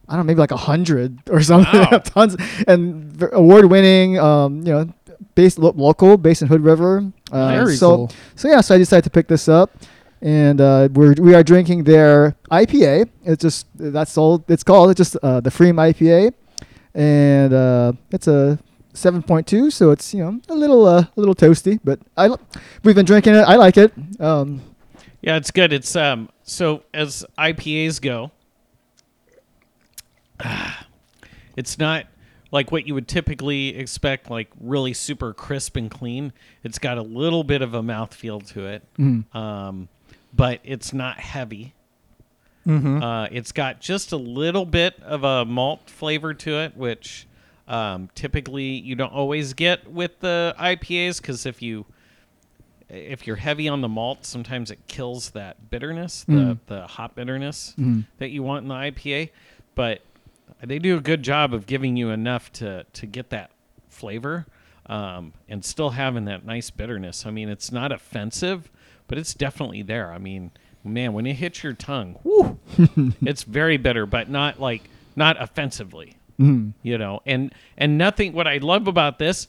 I 0.09 0.15
don't 0.15 0.21
know, 0.25 0.27
maybe 0.31 0.39
like 0.39 0.49
a 0.49 0.57
hundred 0.57 1.19
or 1.29 1.41
something. 1.51 1.79
Wow. 1.79 1.99
Tons 1.99 2.35
and 2.67 3.21
award-winning, 3.33 4.17
um, 4.17 4.65
you 4.65 4.73
know, 4.73 4.89
based 5.35 5.59
lo- 5.59 5.73
local, 5.75 6.17
based 6.17 6.41
in 6.41 6.47
Hood 6.47 6.61
River. 6.63 7.11
Uh, 7.31 7.47
Very 7.63 7.75
so, 7.75 7.95
cool. 7.95 8.11
so 8.35 8.47
yeah, 8.49 8.61
so 8.61 8.75
I 8.75 8.77
decided 8.77 9.03
to 9.05 9.09
pick 9.09 9.27
this 9.27 9.47
up, 9.47 9.71
and 10.21 10.59
uh, 10.59 10.89
we're 10.91 11.13
we 11.19 11.33
are 11.33 11.43
drinking 11.43 11.85
their 11.85 12.35
IPA. 12.51 13.09
It's 13.23 13.41
just 13.41 13.67
that's 13.75 14.17
all 14.17 14.43
it's 14.47 14.63
called. 14.63 14.91
It's 14.91 14.97
just 14.97 15.15
uh, 15.23 15.39
the 15.39 15.49
pFriem 15.49 15.75
IPA, 15.75 16.33
and 16.93 17.53
uh, 17.53 17.93
it's 18.11 18.27
a 18.27 18.59
7.2, 18.93 19.71
so 19.71 19.91
it's 19.91 20.13
you 20.13 20.23
know 20.23 20.41
a 20.49 20.53
little 20.53 20.85
uh, 20.85 21.05
a 21.15 21.19
little 21.19 21.35
toasty, 21.35 21.79
but 21.83 21.99
I 22.17 22.35
we've 22.83 22.95
been 22.95 23.05
drinking 23.05 23.35
it. 23.35 23.43
I 23.47 23.55
like 23.55 23.77
it. 23.77 23.93
Um, 24.19 24.61
Yeah, 25.21 25.37
it's 25.37 25.51
good. 25.51 25.71
It's 25.71 25.95
um 25.95 26.29
so 26.43 26.83
as 26.93 27.23
IPAs 27.37 28.01
go, 28.01 28.31
it's 31.55 31.77
not 31.77 32.07
like 32.51 32.71
what 32.71 32.85
you 32.85 32.93
would 32.93 33.07
typically 33.07 33.69
expect, 33.77 34.29
like 34.29 34.49
really 34.59 34.93
super 34.93 35.33
crisp 35.33 35.75
and 35.77 35.89
clean. 35.89 36.33
It's 36.63 36.79
got 36.79 36.97
a 36.97 37.01
little 37.01 37.43
bit 37.43 37.61
of 37.61 37.73
a 37.73 37.81
mouthfeel 37.81 38.45
to 38.53 38.65
it, 38.67 38.83
um, 39.33 39.87
but 40.33 40.59
it's 40.63 40.93
not 40.93 41.19
heavy. 41.19 41.73
Uh, 43.01 43.27
it's 43.31 43.51
got 43.51 43.81
just 43.81 44.11
a 44.11 44.17
little 44.17 44.65
bit 44.65 45.01
of 45.01 45.23
a 45.23 45.45
malt 45.45 45.89
flavor 45.89 46.33
to 46.35 46.59
it, 46.59 46.77
which 46.77 47.25
um, 47.67 48.09
typically 48.15 48.65
you 48.79 48.95
don't 48.95 49.13
always 49.13 49.53
get 49.53 49.89
with 49.89 50.19
the 50.19 50.53
IPAs 50.59 51.21
because 51.21 51.45
if 51.45 51.61
you 51.61 51.85
if 52.89 53.25
you're 53.25 53.37
heavy 53.37 53.69
on 53.69 53.79
the 53.79 53.87
malt, 53.87 54.25
sometimes 54.25 54.69
it 54.69 54.79
kills 54.87 55.29
that 55.31 55.69
bitterness, 55.69 56.25
the 56.27 56.57
the 56.67 56.87
hop 56.87 57.15
bitterness 57.15 57.73
that 58.19 58.29
you 58.29 58.43
want 58.43 58.63
in 58.63 58.67
the 58.67 58.75
IPA. 58.75 59.29
But 59.73 60.01
they 60.63 60.79
do 60.79 60.97
a 60.97 61.01
good 61.01 61.23
job 61.23 61.53
of 61.53 61.65
giving 61.65 61.97
you 61.97 62.09
enough 62.09 62.51
to 62.53 62.85
to 62.93 63.05
get 63.05 63.29
that 63.31 63.51
flavor 63.89 64.45
um, 64.87 65.33
and 65.49 65.63
still 65.63 65.91
having 65.91 66.25
that 66.25 66.45
nice 66.45 66.69
bitterness. 66.69 67.25
I 67.25 67.31
mean, 67.31 67.49
it's 67.49 67.71
not 67.71 67.91
offensive, 67.91 68.69
but 69.07 69.17
it's 69.17 69.33
definitely 69.33 69.81
there. 69.83 70.11
I 70.11 70.17
mean, 70.17 70.51
man, 70.83 71.13
when 71.13 71.25
it 71.25 71.35
hits 71.35 71.63
your 71.63 71.73
tongue, 71.73 72.17
whoo, 72.23 72.57
it's 73.21 73.43
very 73.43 73.77
bitter, 73.77 74.05
but 74.05 74.29
not 74.29 74.59
like 74.59 74.89
not 75.15 75.41
offensively. 75.41 76.15
You 76.37 76.97
know, 76.97 77.21
and 77.27 77.53
and 77.77 77.99
nothing. 77.99 78.33
What 78.33 78.47
I 78.47 78.57
love 78.57 78.87
about 78.87 79.19
this, 79.19 79.45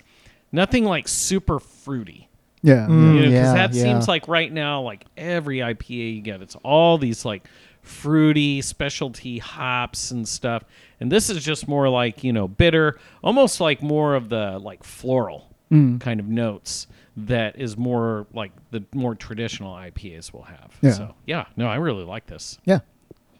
nothing 0.52 0.84
like 0.84 1.08
super 1.08 1.58
fruity. 1.58 2.28
yeah, 2.60 2.86
Mm. 2.86 3.14
You 3.14 3.22
know, 3.22 3.28
'cause 3.30 3.32
Yeah, 3.32 3.54
that 3.54 3.72
yeah. 3.74 3.82
seems 3.82 4.08
like 4.08 4.28
right 4.28 4.52
now, 4.52 4.82
like 4.82 5.06
every 5.16 5.58
IPA 5.62 6.16
you 6.16 6.20
get, 6.20 6.42
it's 6.42 6.54
all 6.62 6.98
these 6.98 7.24
like 7.24 7.48
fruity 7.82 8.62
specialty 8.62 9.38
hops 9.38 10.10
and 10.10 10.26
stuff. 10.26 10.64
And 11.00 11.10
this 11.10 11.28
is 11.28 11.44
just 11.44 11.66
more 11.68 11.88
like, 11.88 12.22
you 12.24 12.32
know, 12.32 12.46
bitter, 12.48 12.98
almost 13.22 13.60
like 13.60 13.82
more 13.82 14.14
of 14.14 14.28
the 14.28 14.58
like 14.58 14.84
floral 14.84 15.48
Mm. 15.70 15.98
kind 16.02 16.20
of 16.20 16.26
notes 16.28 16.86
that 17.16 17.58
is 17.58 17.78
more 17.78 18.26
like 18.34 18.52
the 18.72 18.84
more 18.94 19.14
traditional 19.14 19.72
IPAs 19.74 20.30
will 20.32 20.42
have. 20.42 20.76
Yeah. 20.82 20.90
So, 20.92 21.14
yeah, 21.26 21.46
no, 21.56 21.66
I 21.66 21.76
really 21.76 22.04
like 22.04 22.26
this. 22.26 22.58
yeah. 22.66 22.80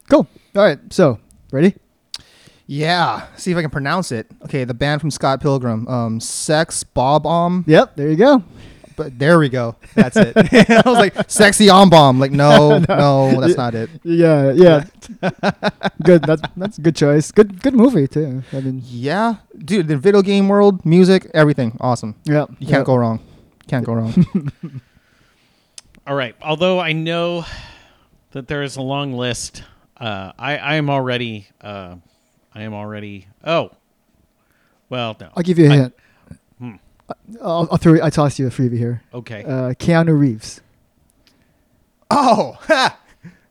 Cool. 0.09 0.27
All 0.57 0.63
right. 0.63 0.79
So 0.91 1.19
ready? 1.53 1.75
Yeah. 2.67 3.27
See 3.37 3.51
if 3.51 3.57
I 3.59 3.61
can 3.61 3.71
pronounce 3.71 4.13
it. 4.13 4.27
Okay, 4.45 4.65
the 4.65 4.75
band 4.75 5.01
from 5.01 5.11
Scott 5.11 5.41
Pilgrim, 5.41 5.87
um, 5.89 6.21
Sex 6.21 6.85
Bob-Omb. 6.85 7.65
Yep. 7.67 7.97
There 7.97 8.09
you 8.11 8.17
go. 8.17 8.43
But 8.97 9.19
there 9.19 9.39
we 9.39 9.49
go. 9.49 9.77
That's 9.95 10.17
it. 10.17 10.37
I 10.37 10.83
was 10.85 10.99
like, 10.99 11.31
Sexy 11.31 11.69
On 11.71 11.89
Bomb. 11.89 12.19
Like, 12.21 12.31
no, 12.45 12.79
no, 12.89 13.41
that's 13.41 13.57
not 13.57 13.75
it. 13.75 13.91
Yeah. 14.05 14.53
Yeah. 14.53 14.85
good. 16.03 16.23
That's 16.23 16.43
that's 16.57 16.79
a 16.79 16.81
good 16.81 16.97
choice. 16.97 17.31
Good 17.33 17.63
good 17.63 17.75
movie 17.75 18.07
too. 18.09 18.43
I 18.53 18.61
mean, 18.61 18.83
Yeah, 18.87 19.37
dude, 19.59 19.89
the 19.89 19.97
video 19.97 20.23
game 20.23 20.49
world, 20.49 20.85
music, 20.85 21.31
everything, 21.35 21.77
awesome. 21.81 22.15
yeah. 22.25 22.47
You 22.59 22.67
can't 22.67 22.83
yeah. 22.83 22.85
go 22.85 22.97
wrong. 22.97 23.21
Can't 23.69 23.85
go 23.87 23.95
wrong. 23.95 24.13
All 26.07 26.15
right. 26.17 26.35
Although 26.43 26.81
I 26.81 26.93
know 26.93 27.45
that 28.33 28.49
there 28.49 28.63
is 28.63 28.77
a 28.77 28.83
long 28.83 29.13
list, 29.13 29.63
uh, 29.99 30.33
I, 30.39 30.57
I 30.59 30.75
am 30.77 30.91
already, 30.91 31.47
uh, 31.61 31.97
I 32.55 32.63
am 32.63 32.75
already, 32.75 33.29
oh, 33.45 33.71
well, 34.89 35.17
no. 35.21 35.31
I'll 35.37 35.43
give 35.43 35.59
you 35.59 35.69
a 35.69 35.73
I- 35.73 35.77
hint. 35.77 35.95
I'll, 37.41 37.69
I'll 37.71 37.77
throw. 37.79 38.03
I 38.03 38.11
toss 38.11 38.39
you 38.39 38.47
a 38.47 38.51
freebie 38.51 38.79
here. 38.79 39.03
Okay. 39.15 39.43
Uh, 39.45 39.75
Keanu 39.75 40.19
Reeves. 40.19 40.61
oh, 42.11 42.57
ha, 42.63 42.99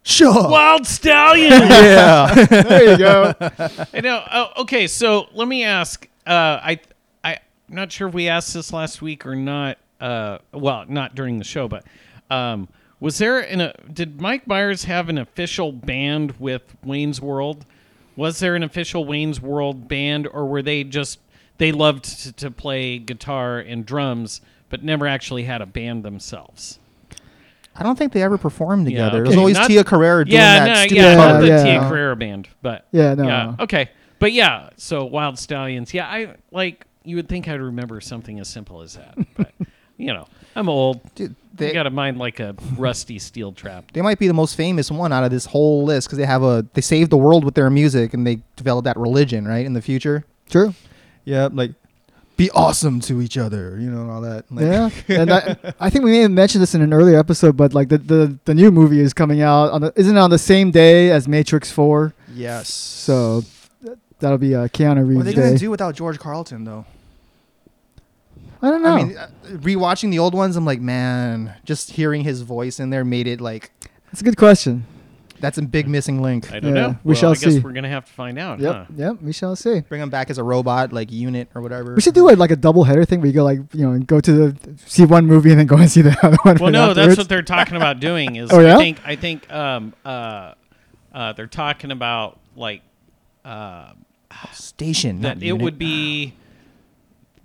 sure. 0.04 0.34
Wyld 0.34 0.82
Stallyn. 0.82 1.50
Yeah. 1.70 2.46
there 2.46 2.92
you 2.92 2.98
go. 2.98 3.34
I 3.94 4.02
know. 4.02 4.24
Oh, 4.32 4.48
okay. 4.64 4.88
So 4.88 5.28
let 5.34 5.48
me 5.48 5.64
ask. 5.64 6.08
Uh, 6.26 6.60
I, 6.62 6.80
I, 7.24 7.34
I'm 7.70 7.76
not 7.76 7.92
sure 7.92 8.08
if 8.08 8.14
we 8.14 8.28
asked 8.28 8.54
this 8.54 8.72
last 8.74 9.02
week 9.02 9.26
or 9.26 9.36
not. 9.36 9.78
Uh, 10.00 10.40
well, 10.52 10.86
not 10.88 11.14
during 11.16 11.38
the 11.38 11.44
show, 11.44 11.68
but 11.68 11.86
um, 12.30 12.68
was 13.00 13.18
there 13.18 13.40
an? 13.40 13.62
A, 13.62 13.74
did 13.92 14.22
Mike 14.22 14.48
Myers 14.48 14.84
have 14.86 15.10
an 15.10 15.18
official 15.18 15.72
band 15.72 16.34
with 16.40 16.64
Wayne's 16.84 17.22
World? 17.22 17.66
Was 18.16 18.40
there 18.40 18.56
an 18.56 18.64
official 18.64 19.06
Wayne's 19.06 19.40
World 19.42 19.88
band, 19.88 20.28
or 20.28 20.46
were 20.46 20.62
they 20.62 20.84
just 20.84 21.20
they 21.62 21.72
loved 21.72 22.04
to, 22.24 22.34
to 22.34 22.52
play 22.52 22.98
guitar 22.98 23.60
and 23.60 23.86
drums, 23.86 24.42
but 24.70 24.84
never 24.84 25.06
actually 25.08 25.44
had 25.44 25.62
a 25.62 25.66
band 25.66 26.04
themselves? 26.04 26.80
I 27.76 27.84
don't 27.84 27.98
think 27.98 28.12
they 28.14 28.22
ever 28.24 28.38
performed 28.38 28.90
Yeah, 28.90 29.06
together. 29.06 29.18
okay. 29.22 29.30
There's 29.30 29.38
always 29.38 29.58
Not- 29.58 29.68
Tia 29.68 29.84
Carrere 29.84 30.26
doing 30.26 30.34
yeah, 30.42 30.66
that 30.66 30.68
no, 30.68 30.76
stupid 30.82 30.96
yeah, 30.98 31.16
cover. 31.16 31.34
not 31.34 31.40
the 31.42 31.48
Yeah. 31.48 31.64
Tia 31.64 31.80
Carrere 31.88 32.16
band, 32.16 32.48
but 32.62 32.86
Yeah, 32.92 33.14
no. 33.14 33.28
yeah, 33.28 33.56
okay, 33.60 33.90
but 34.20 34.34
yeah. 34.34 34.72
So 34.76 35.08
Wyld 35.08 35.36
Stallyns, 35.36 35.94
yeah, 35.94 36.08
I 36.08 36.36
like. 36.52 36.86
You 37.04 37.16
would 37.16 37.28
think 37.30 37.48
I'd 37.48 37.62
remember 37.62 38.00
something 38.02 38.40
as 38.40 38.48
simple 38.48 38.82
as 38.82 38.96
that, 38.96 39.18
but 39.38 39.52
you 39.98 40.14
know, 40.14 40.28
I'm 40.56 40.68
old. 40.70 41.00
Dude, 41.16 41.36
They 41.56 41.68
they, 41.68 41.74
got 41.74 41.88
a 41.88 41.90
mind 41.90 42.18
like 42.18 42.40
a 42.40 42.56
rusty 42.78 43.18
steel 43.20 43.52
trap. 43.54 43.86
they 43.94 44.02
might 44.02 44.20
be 44.20 44.28
the 44.28 44.34
most 44.36 44.56
famous 44.56 44.92
one 44.92 45.12
out 45.14 45.24
of 45.24 45.32
this 45.32 45.46
whole 45.46 45.84
list 45.84 46.08
because 46.08 46.18
they 46.18 46.26
have 46.26 46.44
a 46.44 46.66
they 46.74 46.82
saved 46.82 47.10
the 47.12 47.18
world 47.18 47.44
with 47.46 47.56
their 47.56 47.70
music 47.70 48.14
and 48.14 48.26
they 48.28 48.42
developed 48.56 48.86
that 48.86 48.98
religion 48.98 49.48
right 49.48 49.66
in 49.66 49.74
the 49.74 49.82
future. 49.82 50.26
True. 50.50 50.74
Yeah, 51.26 51.50
like 51.52 51.72
be 52.38 52.50
awesome 52.52 53.00
to 53.02 53.22
each 53.22 53.38
other, 53.38 53.78
you 53.80 53.92
know, 53.92 54.02
and 54.02 54.10
all 54.12 54.22
that. 54.22 54.52
Like, 54.52 54.64
Yeah, 54.66 54.90
and 55.22 55.32
I, 55.32 55.58
I 55.80 55.90
think 55.92 56.04
we 56.04 56.12
may 56.12 56.20
have 56.20 56.32
mentioned 56.32 56.62
this 56.62 56.74
in 56.74 56.82
an 56.82 56.92
earlier 56.94 57.20
episode, 57.20 57.56
but 57.56 57.74
like 57.74 57.90
the, 57.90 58.00
the, 58.00 58.38
the 58.46 58.56
new 58.56 58.72
movie 58.72 59.00
is 59.00 59.14
coming 59.14 59.42
out 59.42 59.70
on 59.72 59.82
the 59.82 59.94
isn't 59.96 60.18
it 60.18 60.20
on 60.20 60.32
the 60.32 60.40
same 60.40 60.72
day 60.72 61.12
as 61.12 61.28
Matrix 61.28 61.70
Four, 61.72 62.14
Yes. 62.34 62.74
so 62.74 63.44
that'll 64.20 64.38
be 64.40 64.56
uh, 64.56 64.68
Keanu 64.70 65.16
what 65.16 65.22
are 65.22 65.24
they 65.24 65.34
gonna 65.34 65.58
do 65.58 65.70
without 65.70 65.96
George 65.96 66.18
Carlin 66.20 66.64
though? 66.64 66.86
I 68.64 68.70
don't 68.70 68.84
know. 68.84 68.90
I 68.90 69.04
mean, 69.04 69.18
uh, 69.18 69.28
rewatching 69.48 70.12
the 70.12 70.20
old 70.20 70.36
ones, 70.36 70.56
I'm 70.56 70.66
like, 70.66 70.80
man, 70.82 71.56
just 71.66 71.92
hearing 71.92 72.24
his 72.24 72.42
voice 72.42 72.80
in 72.80 72.92
there 72.92 73.04
made 73.04 73.28
it 73.28 73.42
like 73.42 73.72
That's 74.06 74.22
a 74.22 74.24
good 74.24 74.38
question. 74.38 74.86
That's 75.42 75.58
a 75.58 75.62
big 75.62 75.88
missing 75.88 76.22
link. 76.22 76.52
I 76.54 76.60
don't 76.60 76.76
Yeah, 76.76 76.82
know. 76.82 76.90
we 77.04 77.10
well, 77.10 77.16
shall 77.16 77.32
I 77.32 77.36
guess 77.36 77.54
see. 77.56 77.60
we're 77.60 77.74
gonna 77.74 77.90
have 77.90 78.06
to 78.06 78.12
find 78.14 78.40
out. 78.40 78.60
Yep, 78.60 78.74
Huh? 78.76 78.86
yep. 78.96 79.22
We 79.22 79.34
shall 79.34 79.56
see. 79.56 79.82
Bring 79.82 80.02
him 80.02 80.10
back 80.10 80.30
as 80.30 80.38
a 80.38 80.44
robot, 80.44 80.94
like 80.94 81.12
unit 81.12 81.50
or 81.56 81.62
whatever. 81.62 81.96
We 81.96 82.02
should 82.02 82.14
do 82.14 82.30
it 82.30 82.38
like 82.38 82.52
a 82.52 82.56
double 82.56 82.84
header 82.84 83.04
thing 83.06 83.20
where 83.20 83.28
you 83.28 83.34
go 83.34 83.44
like 83.44 83.60
you 83.74 83.86
know 83.86 83.92
and 83.92 84.06
go 84.08 84.20
to 84.22 84.52
the 84.52 84.80
see 84.86 85.04
one 85.06 85.26
movie 85.26 85.50
and 85.50 85.60
then 85.60 85.68
go 85.68 85.76
and 85.78 85.90
see 85.92 86.02
the 86.02 86.16
other 86.24 86.38
one. 86.44 86.56
Well, 86.56 86.66
right 86.66 86.72
no, 86.72 86.88
that's 86.88 87.00
afterwards. 87.00 87.18
what 87.18 87.30
they're 87.30 87.42
talking 87.42 87.76
about 87.76 88.00
doing. 88.10 88.38
Is 88.38 88.52
Oh, 88.54 88.60
yeah? 88.60 88.76
I 88.76 88.80
think 88.80 89.00
I 89.06 89.16
think 89.18 89.52
um 89.52 89.94
uh 90.06 90.54
uh 91.14 91.34
they're 91.34 91.48
talking 91.48 91.92
about 91.92 92.40
like 92.56 92.82
uh 93.44 93.94
station. 94.54 95.22
that 95.22 95.38
it 95.38 95.44
unit. 95.48 95.62
would 95.64 95.78
be 95.78 96.34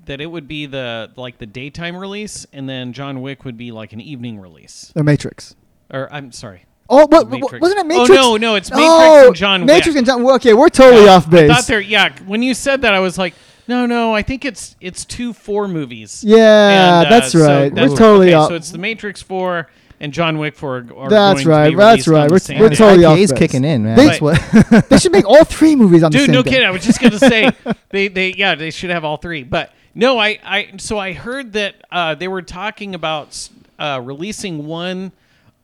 that 0.04 0.20
it 0.20 0.26
would 0.26 0.46
be 0.46 0.66
the 0.66 1.10
like 1.16 1.38
the 1.38 1.46
daytime 1.46 1.96
release, 1.96 2.46
and 2.52 2.68
then 2.68 2.92
John 2.92 3.22
Wick 3.22 3.44
would 3.44 3.56
be 3.56 3.72
like 3.72 3.92
an 3.92 4.00
evening 4.00 4.38
release. 4.38 4.92
The 4.94 5.02
Matrix. 5.02 5.56
Or 5.92 6.12
I'm 6.12 6.30
sorry. 6.32 6.64
Oh, 6.88 6.98
what, 6.98 7.10
what 7.10 7.28
Matrix. 7.30 7.60
wasn't 7.60 7.80
it 7.80 7.86
Matrix? 7.86 8.10
Oh, 8.20 8.32
no, 8.32 8.36
no, 8.36 8.54
it's 8.54 8.70
Matrix 8.70 8.88
Oh, 8.90 9.26
and 9.28 9.36
John 9.36 9.60
Wick. 9.62 9.66
Matrix 9.68 9.96
and 9.96 10.06
John. 10.06 10.22
Well, 10.22 10.36
okay, 10.36 10.54
we're 10.54 10.68
totally 10.68 11.08
off 11.08 11.28
base. 11.28 11.50
I 11.50 11.54
thought 11.54 11.66
there, 11.66 11.80
yeah. 11.80 12.12
When 12.26 12.42
you 12.42 12.54
said 12.54 12.82
that, 12.82 12.94
I 12.94 13.00
was 13.00 13.18
like, 13.18 13.34
no, 13.68 13.86
no. 13.86 14.14
I 14.14 14.22
think 14.22 14.44
it's 14.44 14.76
it's 14.80 15.04
two 15.04 15.32
four 15.32 15.66
movies. 15.68 16.22
yeah, 16.24 17.00
And, 17.00 17.06
uh, 17.06 17.10
that's 17.10 17.32
so 17.32 17.40
right. 17.40 17.74
that's- 17.74 17.90
we're 17.90 17.96
totally 17.96 18.26
okay, 18.28 18.34
off. 18.34 18.48
So 18.48 18.54
it's 18.54 18.70
the 18.70 18.78
Matrix 18.78 19.20
Four, 19.22 19.68
and 19.98 20.12
John 20.12 20.38
Wick 20.38 20.54
for 20.54 20.76
are 20.96 21.08
That's 21.10 21.42
going 21.42 21.44
to 21.44 21.48
right, 21.50 21.70
be 21.70 21.74
that's 21.76 22.06
right. 22.06 22.30
We're- 22.30 22.38
same 22.38 22.60
we're 22.60 22.68
totally 22.70 23.04
off 23.04 23.18
IPA's 23.18 23.32
base. 23.32 23.38
kicking 23.40 23.64
in, 23.64 23.82
man. 23.82 23.96
They- 23.96 24.06
That's 24.06 24.20
what. 24.20 24.88
they 24.88 24.98
should 24.98 25.10
make 25.12 25.24
all 25.26 25.44
three 25.44 25.74
movies 25.74 26.02
on 26.04 26.12
the 26.12 26.18
Dude, 26.18 26.26
same 26.26 26.34
no 26.34 26.42
day. 26.42 26.50
kidding. 26.50 26.66
I 26.66 26.70
was 26.70 26.84
just 26.84 27.00
gonna 27.00 27.18
say 27.18 27.50
they, 27.90 28.06
they 28.08 28.32
yeah 28.34 28.54
they 28.54 28.70
should 28.70 28.90
have 28.90 29.04
all 29.04 29.16
three. 29.16 29.42
But 29.42 29.72
no, 29.96 30.18
I, 30.18 30.38
I 30.44 30.68
so 30.76 30.98
I 30.98 31.12
heard 31.14 31.54
that 31.54 31.74
uh, 31.90 32.14
they 32.14 32.28
were 32.28 32.42
talking 32.42 32.94
about 32.94 33.48
uh, 33.80 34.00
releasing 34.04 34.66
one, 34.66 35.10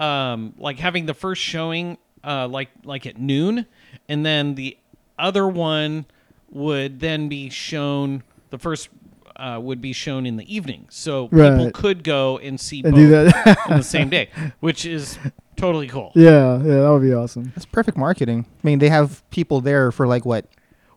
um, 0.03 0.55
like 0.59 0.79
having 0.79 1.07
the 1.07 1.15
first 1.15 1.41
showing 1.43 1.99
uh, 2.25 2.49
like 2.49 2.69
like 2.85 3.07
at 3.07 3.19
noon, 3.19 3.67
and 4.09 4.25
then 4.27 4.55
the 4.55 4.77
other 5.19 5.47
one 5.47 6.07
would 6.51 7.01
then 7.01 7.29
be 7.29 7.49
shown. 7.51 8.23
The 8.51 8.59
first 8.59 8.89
uh, 9.37 9.59
would 9.63 9.81
be 9.81 9.93
shown 9.93 10.27
in 10.27 10.37
the 10.37 10.55
evening, 10.55 10.87
so 10.91 11.29
people 11.29 11.71
could 11.73 12.05
go 12.05 12.39
and 12.39 12.61
see 12.61 12.83
And 12.85 12.95
both 12.95 13.11
that. 13.45 13.59
on 13.71 13.79
the 13.79 13.83
same 13.85 14.09
day, 14.11 14.29
which 14.61 14.85
is 14.85 15.19
totally 15.57 15.89
cool. 15.89 16.13
yeah, 16.15 16.59
yeah, 16.59 16.81
that 16.83 16.91
would 16.91 17.03
be 17.03 17.15
awesome. 17.15 17.53
That's 17.55 17.65
perfect 17.67 17.97
marketing. 17.97 18.45
I 18.63 18.67
mean, 18.67 18.79
they 18.79 18.89
have 18.91 19.29
people 19.31 19.61
there 19.63 19.91
for 19.93 20.07
like 20.07 20.25
what? 20.27 20.47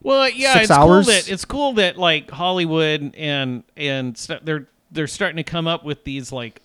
Well, 0.02 0.30
yeah, 0.30 0.54
Six 0.54 0.63
it's 0.65 0.72
hours? 0.72 1.06
cool 1.06 1.13
that 1.13 1.32
it's 1.32 1.46
cool 1.46 1.74
that 1.74 1.98
like 1.98 2.30
Hollywood 2.30 3.15
and 3.18 3.63
and 3.78 4.18
st- 4.18 4.46
they're 4.46 4.68
they're 4.91 5.08
starting 5.08 5.38
to 5.38 5.44
come 5.44 5.65
up 5.68 5.84
with 5.86 6.04
these 6.04 6.32
like 6.32 6.62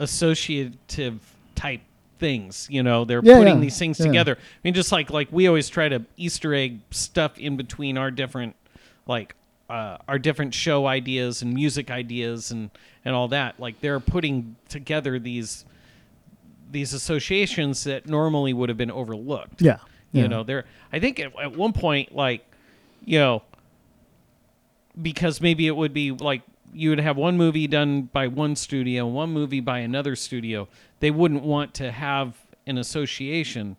associative 0.00 1.20
type 1.60 1.80
things. 2.18 2.66
You 2.70 2.82
know, 2.82 3.04
they're 3.04 3.20
Yeah, 3.22 3.38
putting 3.38 3.54
yeah, 3.56 3.60
these 3.60 3.78
things 3.78 3.98
yeah. 4.00 4.06
together. 4.06 4.36
I 4.38 4.58
mean, 4.64 4.74
just 4.74 4.92
like 4.92 5.10
like 5.10 5.28
we 5.30 5.46
always 5.46 5.68
try 5.68 5.88
to 5.88 6.04
Easter 6.16 6.54
egg 6.54 6.80
stuff 6.90 7.38
in 7.38 7.56
between 7.56 7.98
our 7.98 8.10
different 8.10 8.56
like 9.06 9.34
uh, 9.68 9.98
our 10.08 10.18
different 10.18 10.52
show 10.54 10.86
ideas 10.86 11.42
and 11.42 11.54
music 11.54 11.90
ideas 11.90 12.50
and 12.50 12.70
and 13.04 13.14
all 13.14 13.28
that. 13.28 13.58
Like 13.60 13.80
they're 13.80 14.00
putting 14.00 14.56
together 14.68 15.18
these 15.18 15.64
these 16.70 16.92
associations 16.94 17.84
that 17.84 18.06
normally 18.06 18.52
would 18.52 18.68
have 18.68 18.78
been 18.78 18.92
overlooked 18.92 19.60
Yeah, 19.60 19.78
you 20.12 20.28
know 20.28 20.44
there 20.44 20.66
i 20.92 21.00
think 21.00 21.18
at, 21.18 21.32
at 21.36 21.56
one 21.56 21.72
point 21.72 22.14
like 22.14 22.46
you 23.04 23.18
know 23.18 23.42
because 25.00 25.40
maybe 25.40 25.66
it 25.66 25.74
would 25.74 25.92
be 25.92 26.12
like 26.12 26.42
you 26.72 26.90
would 26.90 27.00
have 27.00 27.16
one 27.16 27.36
movie 27.36 27.66
done 27.66 28.02
by 28.02 28.26
one 28.28 28.54
studio 28.56 29.06
one 29.06 29.30
movie 29.30 29.60
by 29.60 29.78
another 29.80 30.14
studio 30.16 30.68
they 31.00 31.10
wouldn't 31.10 31.42
want 31.42 31.74
to 31.74 31.90
have 31.90 32.36
an 32.66 32.78
association 32.78 33.76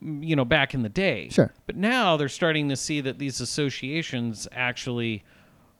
you 0.00 0.34
know 0.36 0.44
back 0.44 0.74
in 0.74 0.82
the 0.82 0.88
day 0.88 1.28
Sure. 1.30 1.52
but 1.66 1.76
now 1.76 2.16
they're 2.16 2.28
starting 2.28 2.68
to 2.68 2.76
see 2.76 3.00
that 3.00 3.18
these 3.18 3.40
associations 3.40 4.46
actually 4.52 5.24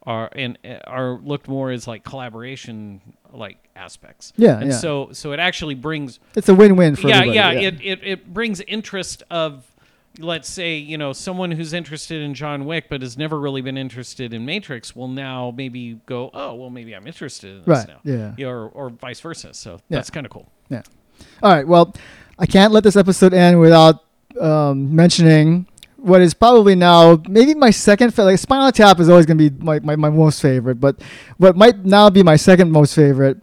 are 0.04 0.28
and 0.34 0.58
uh, 0.64 0.78
are 0.86 1.18
looked 1.22 1.48
more 1.48 1.70
as 1.70 1.86
like 1.86 2.04
collaboration 2.04 3.00
like 3.32 3.58
aspects 3.76 4.32
Yeah, 4.36 4.58
and 4.60 4.70
yeah. 4.70 4.76
so 4.76 5.10
so 5.12 5.32
it 5.32 5.40
actually 5.40 5.74
brings 5.74 6.18
It's 6.34 6.48
a 6.48 6.54
win-win 6.54 6.96
for 6.96 7.08
yeah, 7.08 7.16
everybody. 7.18 7.34
yeah, 7.60 7.68
It, 7.68 7.80
it 7.82 8.00
it 8.04 8.32
brings 8.32 8.60
interest 8.62 9.22
of 9.30 9.70
let's 10.18 10.48
say 10.48 10.76
you 10.76 10.98
know 10.98 11.12
someone 11.12 11.50
who's 11.50 11.72
interested 11.72 12.20
in 12.22 12.34
John 12.34 12.64
Wick 12.64 12.86
but 12.88 13.02
has 13.02 13.16
never 13.16 13.38
really 13.38 13.60
been 13.62 13.78
interested 13.78 14.34
in 14.34 14.44
Matrix 14.44 14.94
will 14.96 15.08
now 15.08 15.52
maybe 15.56 16.00
go 16.06 16.30
oh 16.34 16.54
well 16.54 16.70
maybe 16.70 16.94
I'm 16.94 17.06
interested 17.06 17.50
in 17.50 17.58
this 17.58 17.66
Right, 17.66 17.88
now 17.88 18.34
yeah. 18.36 18.46
or 18.46 18.68
or 18.68 18.90
vice 18.90 19.20
versa 19.20 19.54
so 19.54 19.72
Yeah. 19.88 19.98
that's 19.98 20.10
kind 20.10 20.26
of 20.26 20.32
cool 20.32 20.50
Yeah. 20.68 20.82
All 21.42 21.52
right. 21.52 21.66
Well, 21.66 21.94
I 22.38 22.46
can't 22.46 22.72
let 22.72 22.84
this 22.84 22.94
episode 22.96 23.34
end 23.34 23.58
without 23.60 24.04
um, 24.40 24.94
mentioning 24.94 25.66
what 25.96 26.20
is 26.20 26.32
probably 26.34 26.76
now 26.76 27.20
maybe 27.28 27.54
my 27.54 27.70
second. 27.70 28.14
fa- 28.14 28.22
Like 28.22 28.38
Spinal 28.38 28.70
Tap 28.70 29.00
is 29.00 29.08
always 29.08 29.26
going 29.26 29.38
to 29.38 29.50
be 29.50 29.64
my, 29.64 29.80
my, 29.80 29.96
my 29.96 30.10
most 30.10 30.40
favorite, 30.40 30.76
but 30.76 31.00
what 31.38 31.56
might 31.56 31.84
now 31.84 32.08
be 32.10 32.22
my 32.22 32.36
second 32.36 32.70
most 32.70 32.94
favorite 32.94 33.38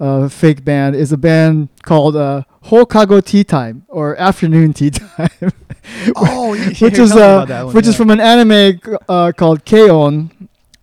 uh, 0.00 0.28
fake 0.28 0.64
band 0.64 0.96
is 0.96 1.12
a 1.12 1.18
band 1.18 1.68
called 1.82 2.16
uh, 2.16 2.44
Hokago 2.64 3.24
Tea 3.24 3.44
Time 3.44 3.84
or 3.88 4.16
Afternoon 4.16 4.72
Tea 4.72 4.90
Time. 4.90 5.52
Oh, 6.16 6.50
which 6.80 6.98
is 6.98 7.12
uh, 7.12 7.70
which 7.72 7.86
is 7.86 7.96
from 7.96 8.10
an 8.10 8.20
anime 8.20 8.80
uh, 9.08 9.32
called 9.36 9.64
K-On! 9.64 10.30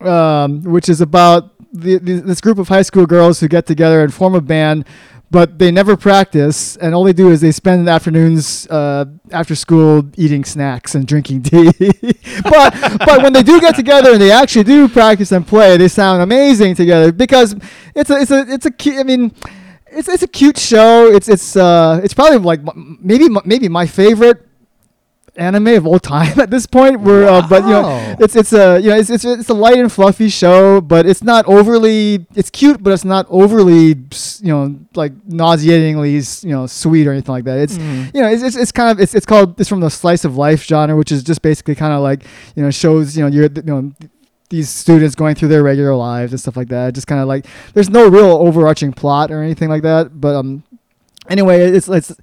um, 0.01 0.63
which 0.63 0.89
is 0.89 1.01
about 1.01 1.51
the, 1.73 1.97
the, 1.97 2.13
this 2.21 2.41
group 2.41 2.57
of 2.57 2.67
high 2.67 2.81
school 2.81 3.05
girls 3.05 3.39
who 3.39 3.47
get 3.47 3.65
together 3.65 4.01
and 4.03 4.13
form 4.13 4.35
a 4.35 4.41
band, 4.41 4.85
but 5.31 5.59
they 5.59 5.71
never 5.71 5.97
practice, 5.97 6.77
and 6.77 6.93
all 6.93 7.03
they 7.03 7.13
do 7.13 7.29
is 7.29 7.41
they 7.41 7.51
spend 7.51 7.87
the 7.87 7.91
afternoons 7.91 8.67
uh, 8.67 9.05
after 9.31 9.55
school 9.55 10.03
eating 10.15 10.45
snacks 10.45 10.95
and 10.95 11.07
drinking 11.07 11.43
tea. 11.43 11.71
but 12.43 12.73
but 12.99 13.21
when 13.23 13.33
they 13.33 13.43
do 13.43 13.59
get 13.59 13.75
together 13.75 14.11
and 14.11 14.21
they 14.21 14.31
actually 14.31 14.63
do 14.63 14.87
practice 14.87 15.31
and 15.31 15.45
play, 15.45 15.77
they 15.77 15.87
sound 15.87 16.21
amazing 16.21 16.75
together 16.75 17.11
because 17.11 17.55
it's 17.95 18.09
a 18.09 18.21
it's 18.21 18.31
a 18.31 18.45
it's 18.47 18.65
a 18.65 18.99
I 18.99 19.03
mean. 19.03 19.33
It's, 19.95 20.07
it's 20.09 20.23
a 20.23 20.27
cute 20.27 20.57
show. 20.57 21.07
It's 21.07 21.27
it's 21.29 21.55
uh 21.55 22.01
it's 22.03 22.13
probably 22.13 22.37
like 22.39 22.61
maybe 23.01 23.27
maybe 23.45 23.69
my 23.69 23.87
favorite 23.87 24.45
anime 25.37 25.67
of 25.67 25.85
all 25.85 25.99
time 25.99 26.39
at 26.45 26.49
this 26.49 26.65
point. 26.65 27.01
Where, 27.01 27.27
uh, 27.27 27.47
but 27.47 27.63
you 27.63 27.71
know, 27.71 28.15
it's 28.19 28.35
it's 28.35 28.53
a 28.53 28.79
you 28.79 28.89
know 28.89 28.97
it's, 28.97 29.09
it's 29.09 29.25
it's 29.25 29.49
a 29.49 29.53
light 29.53 29.77
and 29.77 29.91
fluffy 29.91 30.29
show, 30.29 30.81
but 30.81 31.05
it's 31.05 31.23
not 31.23 31.45
overly. 31.45 32.25
It's 32.35 32.49
cute, 32.49 32.81
but 32.83 32.93
it's 32.93 33.05
not 33.05 33.25
overly 33.29 33.87
you 34.41 34.53
know 34.53 34.79
like 34.95 35.13
nauseatingly 35.27 36.11
you 36.13 36.49
know 36.55 36.67
sweet 36.67 37.07
or 37.07 37.11
anything 37.11 37.33
like 37.33 37.45
that. 37.45 37.59
It's 37.59 37.77
you 37.77 38.21
know 38.21 38.27
it's, 38.27 38.43
it's, 38.43 38.55
it's 38.55 38.71
kind 38.71 38.91
of 38.91 38.99
it's, 39.01 39.13
it's 39.15 39.25
called 39.25 39.59
it's 39.59 39.69
from 39.69 39.79
the 39.79 39.89
slice 39.89 40.25
of 40.25 40.37
life 40.37 40.63
genre, 40.63 40.95
which 40.95 41.11
is 41.11 41.23
just 41.23 41.41
basically 41.41 41.75
kind 41.75 41.93
of 41.93 42.01
like 42.01 42.23
you 42.55 42.63
know 42.63 42.71
shows 42.71 43.17
you 43.17 43.23
know 43.23 43.29
you're 43.29 43.45
you 43.45 43.63
know. 43.63 43.91
These 44.49 44.69
students 44.69 45.15
going 45.15 45.35
through 45.35 45.47
their 45.47 45.63
regular 45.63 45.95
lives 45.95 46.31
and 46.31 46.39
stuff 46.39 46.55
like 46.55 46.67
that. 46.69 46.93
Just 46.93 47.07
kind 47.07 47.19
of 47.19 47.27
like 47.27 47.47
there's 47.73 47.89
no 47.89 48.07
real 48.07 48.25
overarching 48.25 48.93
plot 48.93 49.31
or 49.31 49.41
anything 49.41 49.69
like 49.69 49.81
that. 49.81 50.21
But 50.21 50.35
um, 50.35 50.63
anyway, 51.29 51.61
it's 51.61 51.87
it's 51.87 52.13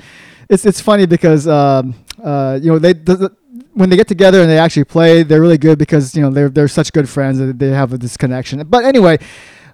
it's 0.48 0.64
it's 0.64 0.80
funny 0.80 1.06
because 1.06 1.48
um 1.48 1.94
uh 2.22 2.58
you 2.62 2.70
know 2.70 2.78
they 2.78 2.92
the, 2.92 3.35
when 3.74 3.88
they 3.90 3.96
get 3.96 4.06
together 4.06 4.40
and 4.40 4.50
they 4.50 4.58
actually 4.58 4.85
play, 4.85 5.22
they're 5.22 5.40
really 5.40 5.58
good 5.58 5.78
because 5.78 6.14
you 6.14 6.22
know 6.22 6.30
they're 6.30 6.48
they're 6.48 6.68
such 6.68 6.92
good 6.92 7.08
friends 7.08 7.38
that 7.38 7.58
they 7.58 7.70
have 7.70 7.98
this 7.98 8.16
connection. 8.16 8.62
But 8.64 8.85
anyway. 8.85 9.18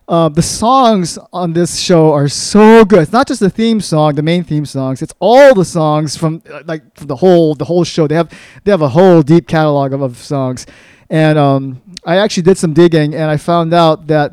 Uh, 0.08 0.26
the 0.30 0.40
songs 0.40 1.18
on 1.34 1.52
this 1.52 1.78
show 1.78 2.14
are 2.14 2.28
so 2.28 2.82
good. 2.82 3.02
It's 3.02 3.12
not 3.12 3.28
just 3.28 3.40
the 3.40 3.50
theme 3.50 3.78
song, 3.78 4.14
the 4.14 4.22
main 4.22 4.42
theme 4.42 4.64
songs. 4.64 5.02
It's 5.02 5.12
all 5.18 5.54
the 5.54 5.66
songs 5.66 6.16
from 6.16 6.42
uh, 6.50 6.62
like 6.64 6.96
from 6.96 7.08
the 7.08 7.16
whole 7.16 7.54
the 7.54 7.66
whole 7.66 7.84
show. 7.84 8.06
They 8.06 8.14
have 8.14 8.30
they 8.64 8.70
have 8.70 8.80
a 8.80 8.88
whole 8.88 9.20
deep 9.20 9.46
catalog 9.46 9.92
of, 9.92 10.00
of 10.00 10.16
songs, 10.16 10.64
and 11.10 11.38
um, 11.38 11.80
I 12.04 12.16
actually 12.16 12.42
did 12.44 12.58
some 12.58 12.72
digging 12.74 13.14
and 13.14 13.30
I 13.30 13.36
found 13.36 13.72
out 13.74 14.06
that 14.08 14.32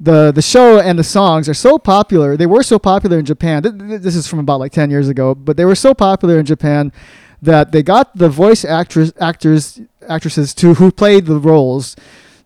the 0.00 0.32
the 0.32 0.42
show 0.42 0.78
and 0.80 0.98
the 0.98 1.04
songs 1.04 1.48
are 1.48 1.54
so 1.54 1.78
popular. 1.78 2.36
They 2.36 2.46
were 2.46 2.62
so 2.62 2.78
popular 2.78 3.18
in 3.18 3.24
Japan. 3.24 3.62
Th- 3.62 3.78
th- 3.78 4.00
This 4.02 4.16
is 4.16 4.26
from 4.26 4.38
about 4.40 4.58
like 4.60 4.72
ten 4.72 4.90
years 4.90 5.08
ago, 5.08 5.34
but 5.34 5.56
they 5.56 5.64
were 5.64 5.76
so 5.76 5.94
popular 5.94 6.38
in 6.38 6.44
Japan 6.46 6.92
that 7.40 7.72
they 7.72 7.82
got 7.82 8.16
the 8.16 8.28
voice 8.28 8.64
actress 8.64 9.12
actors 9.20 9.80
actresses 10.08 10.54
to 10.54 10.74
who 10.74 10.90
played 10.90 11.26
the 11.26 11.38
roles 11.38 11.94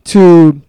to 0.05 0.61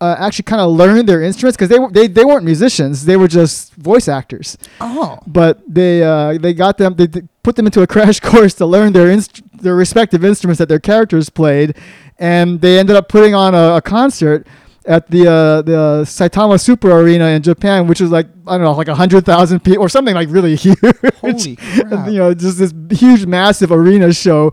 uh, 0.00 0.14
actually 0.18 0.44
kind 0.44 0.60
of 0.60 0.70
learn 0.70 1.06
their 1.06 1.22
instruments 1.22 1.56
because 1.56 1.68
they, 1.70 1.78
they 1.92 2.06
they 2.06 2.24
weren't 2.24 2.44
musicians. 2.44 3.04
They 3.06 3.16
were 3.16 3.26
just 3.28 3.74
voice 3.74 4.06
actors 4.06 4.56
Oh, 4.80 5.18
but 5.26 5.60
they 5.66 6.02
uh, 6.02 6.38
they 6.38 6.52
got 6.54 6.76
them 6.78 6.94
they, 6.94 7.08
put 7.42 7.56
them 7.56 7.66
into 7.66 7.80
a 7.82 7.86
crash 7.86 8.20
course 8.30 8.52
to 8.54 8.66
learn 8.66 8.92
their 8.92 9.10
inst- 9.10 9.42
their 9.62 9.74
respective 9.74 10.24
instruments 10.24 10.58
that 10.58 10.68
their 10.68 10.78
characters 10.78 11.30
played, 11.30 11.74
and 12.18 12.60
they 12.60 12.78
ended 12.78 12.96
up 12.96 13.08
putting 13.08 13.34
on 13.34 13.54
a, 13.54 13.76
a 13.76 13.82
concert 13.82 14.46
at 14.88 15.10
the 15.10 15.30
uh, 15.30 15.62
the 15.62 16.02
Saitama 16.04 16.58
Super 16.58 16.90
Arena 16.90 17.26
in 17.26 17.42
Japan, 17.42 17.86
which 17.86 18.00
is 18.00 18.10
like 18.10 18.26
I 18.46 18.52
don't 18.52 18.62
know 18.62 18.72
like 18.72 18.88
hundred 18.88 19.24
thousand 19.24 19.62
people 19.62 19.84
or 19.84 19.88
something 19.88 20.14
like 20.14 20.28
really 20.30 20.56
huge. 20.56 20.78
holy 21.16 21.56
crap! 21.56 22.08
you 22.08 22.18
know, 22.18 22.34
just 22.34 22.58
this 22.58 22.72
huge, 22.98 23.26
massive 23.26 23.70
arena 23.70 24.12
show. 24.12 24.52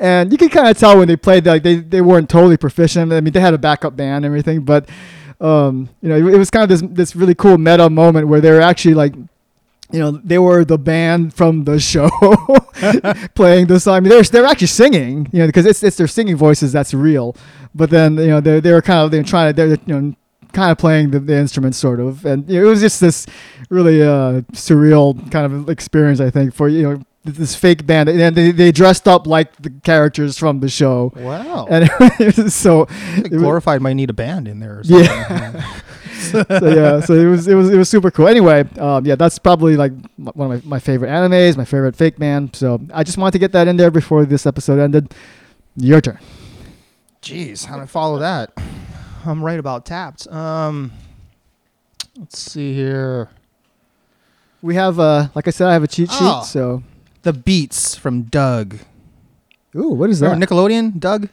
And 0.00 0.32
you 0.32 0.38
can 0.38 0.48
kind 0.48 0.68
of 0.68 0.76
tell 0.76 0.98
when 0.98 1.06
they 1.06 1.16
played, 1.16 1.46
like 1.46 1.62
they, 1.62 1.76
they 1.76 2.00
weren't 2.00 2.28
totally 2.28 2.56
proficient. 2.56 3.12
I 3.12 3.20
mean, 3.20 3.32
they 3.32 3.40
had 3.40 3.54
a 3.54 3.58
backup 3.58 3.94
band 3.94 4.24
and 4.24 4.26
everything, 4.26 4.64
but 4.64 4.88
um, 5.40 5.88
you 6.00 6.08
know, 6.08 6.16
it, 6.16 6.34
it 6.34 6.38
was 6.38 6.50
kind 6.50 6.64
of 6.64 6.68
this 6.68 6.82
this 6.90 7.16
really 7.16 7.34
cool 7.34 7.58
meta 7.58 7.88
moment 7.88 8.28
where 8.28 8.40
they 8.40 8.50
were 8.50 8.60
actually 8.60 8.94
like, 8.94 9.14
you 9.94 10.00
know, 10.00 10.10
they 10.10 10.38
were 10.38 10.64
the 10.64 10.76
band 10.76 11.34
from 11.34 11.64
the 11.64 11.78
show 11.78 12.10
playing 13.34 13.68
the 13.68 13.78
song. 13.78 13.94
I 13.94 14.00
mean, 14.00 14.10
they're 14.10 14.24
they're 14.24 14.44
actually 14.44 14.66
singing, 14.66 15.28
you 15.32 15.38
know, 15.38 15.46
because 15.46 15.66
it's 15.66 15.84
it's 15.84 15.96
their 15.96 16.08
singing 16.08 16.36
voices 16.36 16.72
that's 16.72 16.92
real. 16.92 17.36
But 17.74 17.90
then 17.90 18.16
you 18.16 18.26
know 18.26 18.40
they 18.40 18.58
they 18.58 18.72
were 18.72 18.82
kind 18.82 19.04
of 19.04 19.12
they're 19.12 19.22
trying 19.22 19.54
to 19.54 19.56
they're 19.56 19.78
you 19.86 20.00
know 20.00 20.16
kind 20.52 20.72
of 20.72 20.78
playing 20.78 21.12
the, 21.12 21.20
the 21.20 21.36
instruments 21.36 21.78
sort 21.78 22.00
of, 22.00 22.26
and 22.26 22.48
you 22.48 22.60
know, 22.60 22.66
it 22.66 22.70
was 22.70 22.80
just 22.80 23.00
this 23.00 23.26
really 23.70 24.02
uh, 24.02 24.42
surreal 24.52 25.30
kind 25.30 25.46
of 25.46 25.70
experience. 25.70 26.20
I 26.20 26.30
think 26.30 26.54
for 26.54 26.68
you 26.68 26.82
know 26.82 27.02
this 27.24 27.54
fake 27.54 27.86
band, 27.86 28.08
and 28.08 28.36
they, 28.36 28.50
they 28.50 28.70
dressed 28.72 29.08
up 29.08 29.26
like 29.26 29.56
the 29.62 29.70
characters 29.82 30.36
from 30.38 30.60
the 30.60 30.68
show, 30.68 31.12
wow, 31.16 31.66
and 31.70 31.88
it 32.20 32.36
was 32.36 32.54
so 32.54 32.80
Like 32.80 33.26
it 33.26 33.32
was- 33.32 33.40
glorified 33.42 33.80
might 33.82 33.94
need 33.94 34.10
a 34.10 34.14
band 34.14 34.46
in 34.48 34.60
there. 34.60 34.80
Or 34.80 34.84
something. 34.84 35.04
yeah. 35.06 35.80
so 36.20 36.44
yeah, 36.48 37.00
so 37.00 37.14
it 37.14 37.26
was 37.26 37.48
it 37.48 37.54
was 37.54 37.70
it 37.70 37.76
was 37.76 37.88
super 37.88 38.10
cool. 38.10 38.28
Anyway, 38.28 38.64
um, 38.78 39.04
yeah, 39.06 39.14
that's 39.14 39.38
probably 39.38 39.76
like 39.76 39.92
one 40.16 40.52
of 40.52 40.64
my, 40.64 40.76
my 40.76 40.78
favorite 40.78 41.08
animes, 41.08 41.56
my 41.56 41.64
favorite 41.64 41.96
fake 41.96 42.18
band. 42.18 42.54
So 42.56 42.80
I 42.92 43.02
just 43.04 43.18
wanted 43.18 43.32
to 43.32 43.38
get 43.38 43.52
that 43.52 43.68
in 43.68 43.76
there 43.76 43.90
before 43.90 44.24
this 44.26 44.46
episode 44.46 44.78
ended. 44.78 45.14
Your 45.76 46.00
turn. 46.00 46.18
Jeez, 47.22 47.64
how 47.66 47.76
do 47.76 47.82
I 47.82 47.86
follow 47.86 48.18
that? 48.18 48.52
I'm 49.26 49.42
right 49.42 49.58
about 49.58 49.86
tapped. 49.86 50.26
Um, 50.28 50.92
let's 52.18 52.38
see 52.38 52.74
here. 52.74 53.30
we 54.62 54.74
have 54.76 54.98
uh, 55.00 55.28
like 55.34 55.48
I 55.48 55.50
said, 55.50 55.68
I 55.68 55.72
have 55.72 55.82
a 55.82 55.88
cheat 55.88 56.10
sheet. 56.10 56.18
Oh. 56.20 56.42
So, 56.44 56.82
The 57.24 57.32
Beats 57.32 57.96
from 57.96 58.24
Doug. 58.24 58.78
ooh, 59.74 59.88
what 59.88 60.10
is 60.10 60.20
that? 60.20 60.30
Remember 60.30 60.46
Nickelodeon, 60.46 61.00
Doug? 61.00 61.28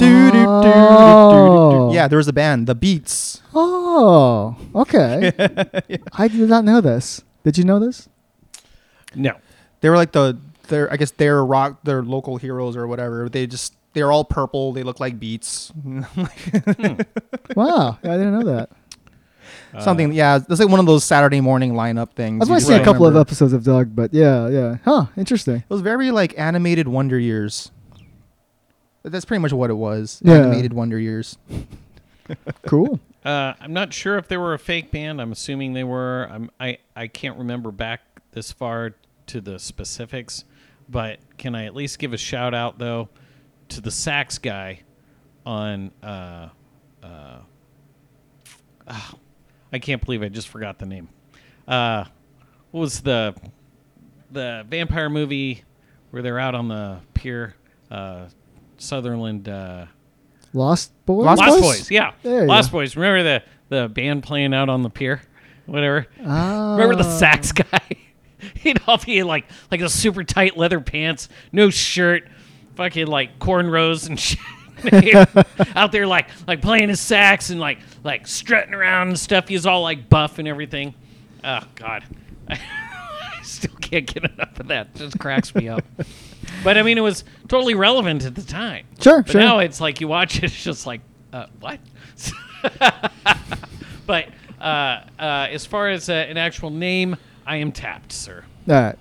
Oh. 0.00 1.92
Yeah, 1.92 2.06
there 2.08 2.18
was 2.18 2.28
a 2.28 2.32
band, 2.32 2.66
The 2.66 2.74
Beats. 2.74 3.42
Oh, 3.54 4.56
okay. 4.74 5.32
I 6.12 6.28
did 6.28 6.48
not 6.48 6.64
know 6.64 6.80
this. 6.80 7.22
Did 7.44 7.58
you 7.58 7.64
know 7.64 7.78
this? 7.80 8.08
No. 9.14 9.32
They 9.80 9.88
were 9.90 9.96
like 9.96 10.12
the 10.12 10.38
their 10.68 10.92
I 10.92 10.96
guess 10.96 11.10
their 11.12 11.44
rock 11.44 11.82
their 11.84 12.02
local 12.02 12.36
heroes 12.36 12.76
or 12.76 12.86
whatever. 12.86 13.28
They 13.28 13.46
just 13.46 13.74
they're 13.94 14.12
all 14.12 14.24
purple. 14.24 14.72
They 14.72 14.82
look 14.82 15.00
like 15.00 15.18
Beats. 15.18 15.72
Wow, 17.56 17.98
I 18.02 18.08
didn't 18.08 18.38
know 18.38 18.44
that. 18.44 18.70
Something 19.80 20.12
yeah, 20.12 20.36
it's 20.36 20.60
like 20.60 20.68
one 20.68 20.80
of 20.80 20.86
those 20.86 21.04
Saturday 21.04 21.40
morning 21.40 21.74
lineup 21.74 22.12
things. 22.12 22.40
I've 22.40 22.48
You 22.48 22.52
only 22.52 22.60
just 22.60 22.68
seen 22.72 22.80
a 22.80 22.84
couple 22.84 23.06
of 23.06 23.14
episodes 23.16 23.52
of 23.52 23.62
Doug, 23.64 23.94
but 23.94 24.14
yeah, 24.14 24.48
yeah. 24.48 24.76
Huh, 24.84 25.06
interesting. 25.16 25.56
It 25.56 25.68
was 25.68 25.82
very 25.82 26.10
like 26.10 26.38
animated 26.38 26.88
Wonder 26.88 27.18
Years. 27.18 27.70
That's 29.02 29.24
pretty 29.24 29.40
much 29.42 29.52
what 29.52 29.70
it 29.70 29.74
was. 29.74 30.20
Yeah. 30.24 30.34
Animated 30.34 30.72
Wonder 30.72 30.98
Years. 30.98 31.36
Cool. 32.66 32.98
Uh, 33.24 33.54
I'm 33.60 33.72
not 33.72 33.92
sure 33.94 34.18
if 34.18 34.28
they 34.28 34.36
were 34.36 34.54
a 34.54 34.58
fake 34.58 34.90
band. 34.90 35.20
I'm 35.20 35.30
assuming 35.32 35.74
they 35.74 35.84
were. 35.84 36.28
I'm, 36.30 36.50
I 36.58 36.78
I 36.94 37.06
can't 37.06 37.38
remember 37.38 37.70
back 37.70 38.00
this 38.32 38.50
far 38.52 38.94
to 39.26 39.40
the 39.40 39.58
specifics, 39.58 40.44
but 40.88 41.18
can 41.38 41.54
I 41.54 41.66
at 41.66 41.74
least 41.76 41.98
give 41.98 42.12
a 42.12 42.16
shout 42.16 42.54
out 42.54 42.78
though 42.78 43.08
to 43.68 43.80
the 43.80 43.90
sax 43.90 44.38
guy 44.38 44.80
on? 45.44 45.92
Uh, 46.02 46.48
uh, 47.02 47.38
ah, 48.88 49.14
I 49.76 49.78
can't 49.78 50.02
believe 50.02 50.22
I 50.22 50.28
just 50.28 50.48
forgot 50.48 50.78
the 50.78 50.86
name. 50.86 51.10
Uh, 51.68 52.04
what 52.70 52.80
was 52.80 53.02
the 53.02 53.34
the 54.30 54.64
vampire 54.66 55.10
movie 55.10 55.64
where 56.10 56.22
they're 56.22 56.38
out 56.38 56.54
on 56.54 56.68
the 56.68 57.00
pier? 57.12 57.54
Uh, 57.90 58.28
Sutherland. 58.78 59.50
Uh, 59.50 59.84
Lost 60.54 60.92
Boys. 61.04 61.26
Lost 61.26 61.40
Lost 61.42 61.60
Boys? 61.60 61.60
Boys, 61.60 61.90
yeah. 61.90 62.12
There 62.22 62.46
Lost 62.46 62.72
go. 62.72 62.78
Boys. 62.78 62.96
Remember 62.96 63.22
the 63.22 63.42
the 63.68 63.88
band 63.90 64.22
playing 64.22 64.54
out 64.54 64.70
on 64.70 64.82
the 64.82 64.88
pier, 64.88 65.20
whatever. 65.66 66.06
Ah. 66.24 66.72
Remember 66.76 66.96
the 66.96 67.18
sax 67.18 67.52
guy? 67.52 67.80
He'd 68.54 68.80
all 68.86 68.96
be 68.96 69.18
in 69.18 69.26
like 69.26 69.44
like 69.70 69.80
the 69.80 69.90
super 69.90 70.24
tight 70.24 70.56
leather 70.56 70.80
pants, 70.80 71.28
no 71.52 71.68
shirt, 71.68 72.26
fucking 72.76 73.08
like 73.08 73.38
cornrows 73.38 74.08
and 74.08 74.18
shit. 74.20 74.38
out 75.76 75.92
there 75.92 76.06
like 76.06 76.28
like 76.46 76.60
playing 76.62 76.88
his 76.88 77.00
sax 77.00 77.50
and 77.50 77.60
like 77.60 77.78
like 78.04 78.26
strutting 78.26 78.74
around 78.74 79.08
and 79.08 79.18
stuff. 79.18 79.48
He's 79.48 79.66
all 79.66 79.82
like 79.82 80.08
buff 80.08 80.38
and 80.38 80.46
everything. 80.46 80.94
Oh 81.44 81.60
God, 81.74 82.04
I 82.48 82.58
still 83.42 83.74
can't 83.80 84.06
get 84.06 84.24
enough 84.30 84.58
of 84.60 84.68
that. 84.68 84.88
It 84.94 84.98
just 84.98 85.18
cracks 85.18 85.54
me 85.54 85.68
up. 85.68 85.84
But 86.62 86.78
I 86.78 86.82
mean, 86.82 86.96
it 86.96 87.00
was 87.02 87.24
totally 87.48 87.74
relevant 87.74 88.24
at 88.24 88.36
the 88.36 88.42
time. 88.42 88.86
Sure, 89.00 89.22
But 89.22 89.32
sure. 89.32 89.40
now 89.40 89.58
it's 89.58 89.80
like 89.80 90.00
you 90.00 90.06
watch 90.06 90.38
it, 90.38 90.44
it's 90.44 90.62
just 90.62 90.86
like, 90.86 91.00
uh, 91.32 91.46
what? 91.58 91.80
but 94.06 94.28
uh, 94.60 95.00
uh, 95.18 95.48
as 95.50 95.66
far 95.66 95.88
as 95.90 96.08
uh, 96.08 96.12
an 96.12 96.36
actual 96.36 96.70
name, 96.70 97.16
I 97.46 97.56
am 97.56 97.72
tapped, 97.72 98.12
sir. 98.12 98.44
All 98.68 98.74
right. 98.74 98.98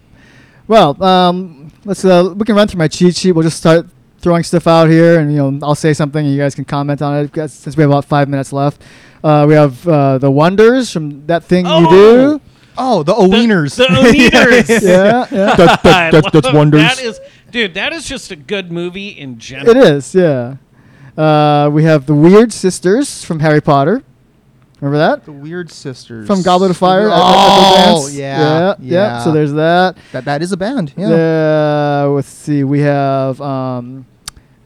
Well, 0.68 1.02
um, 1.04 1.72
let's. 1.86 2.04
Uh, 2.04 2.34
we 2.36 2.46
can 2.46 2.56
run 2.56 2.68
through 2.68 2.80
my 2.80 2.88
cheat 2.88 3.16
sheet. 3.16 3.34
We'll 3.34 3.44
just 3.44 3.58
start 3.58 3.88
throwing 4.26 4.42
stuff 4.44 4.66
out 4.66 4.90
here, 4.90 5.20
and 5.20 5.32
you 5.32 5.38
know, 5.38 5.60
I'll 5.62 5.76
say 5.88 5.94
something, 5.94 6.26
and 6.26 6.34
you 6.34 6.42
guys 6.42 6.56
can 6.56 6.66
comment 6.66 7.00
on 7.02 7.12
it. 7.20 7.24
because- 7.32 7.54
Since 7.54 7.78
we 7.78 7.82
have 7.86 7.92
about 7.92 8.06
five 8.06 8.28
minutes 8.28 8.52
left, 8.52 8.82
uh, 9.24 9.46
we 9.48 9.54
have 9.54 9.88
uh, 9.88 10.18
the 10.18 10.32
wonders 10.32 10.90
from 10.92 11.26
that 11.28 11.44
thing 11.44 11.66
you 11.68 11.72
Oh! 11.72 11.90
do. 12.00 12.42
Oh, 12.78 13.04
the 13.04 13.14
The, 13.14 13.22
Oneders. 13.22 13.76
the 13.78 13.86
Oneders. 13.86 14.68
Yeah, 14.82 15.28
yeah. 15.32 15.56
That- 15.62 15.84
that- 15.84 16.12
that- 16.12 16.32
that's 16.34 16.52
wonders. 16.52 16.82
That 16.82 17.00
is, 17.00 17.20
dude. 17.52 17.76
That 17.76 17.94
is 17.94 18.04
just 18.08 18.32
a 18.32 18.36
good 18.36 18.72
movie 18.72 19.10
in 19.10 19.38
general. 19.38 19.70
it 19.70 19.78
is. 19.78 20.16
Yeah. 20.16 20.56
Uh, 21.16 21.70
we 21.72 21.84
have 21.84 22.08
the 22.08 22.16
Weird 22.16 22.52
Sisters 22.52 23.24
from 23.24 23.40
Harry 23.42 23.62
Potter. 23.62 24.02
Remember 24.82 24.98
that? 24.98 25.24
The 25.24 25.32
Weird 25.32 25.72
Sisters 25.72 26.28
From 26.28 26.42
Goblet 26.42 26.72
of 26.72 26.78
Fire. 26.78 27.08
Oh, 27.12 27.76
Dance? 28.02 28.14
yeah, 28.18 28.40
yeah, 28.40 28.76
yeah. 28.82 29.24
So 29.24 29.32
there's 29.32 29.54
that. 29.54 29.96
that. 30.12 30.26
That 30.26 30.42
is 30.42 30.52
a 30.52 30.58
band. 30.58 30.94
Yeah. 30.98 31.08
Uh, 32.06 32.10
let's 32.10 32.28
see. 32.28 32.64
We 32.66 32.82
have 32.82 33.40
um, 33.40 34.06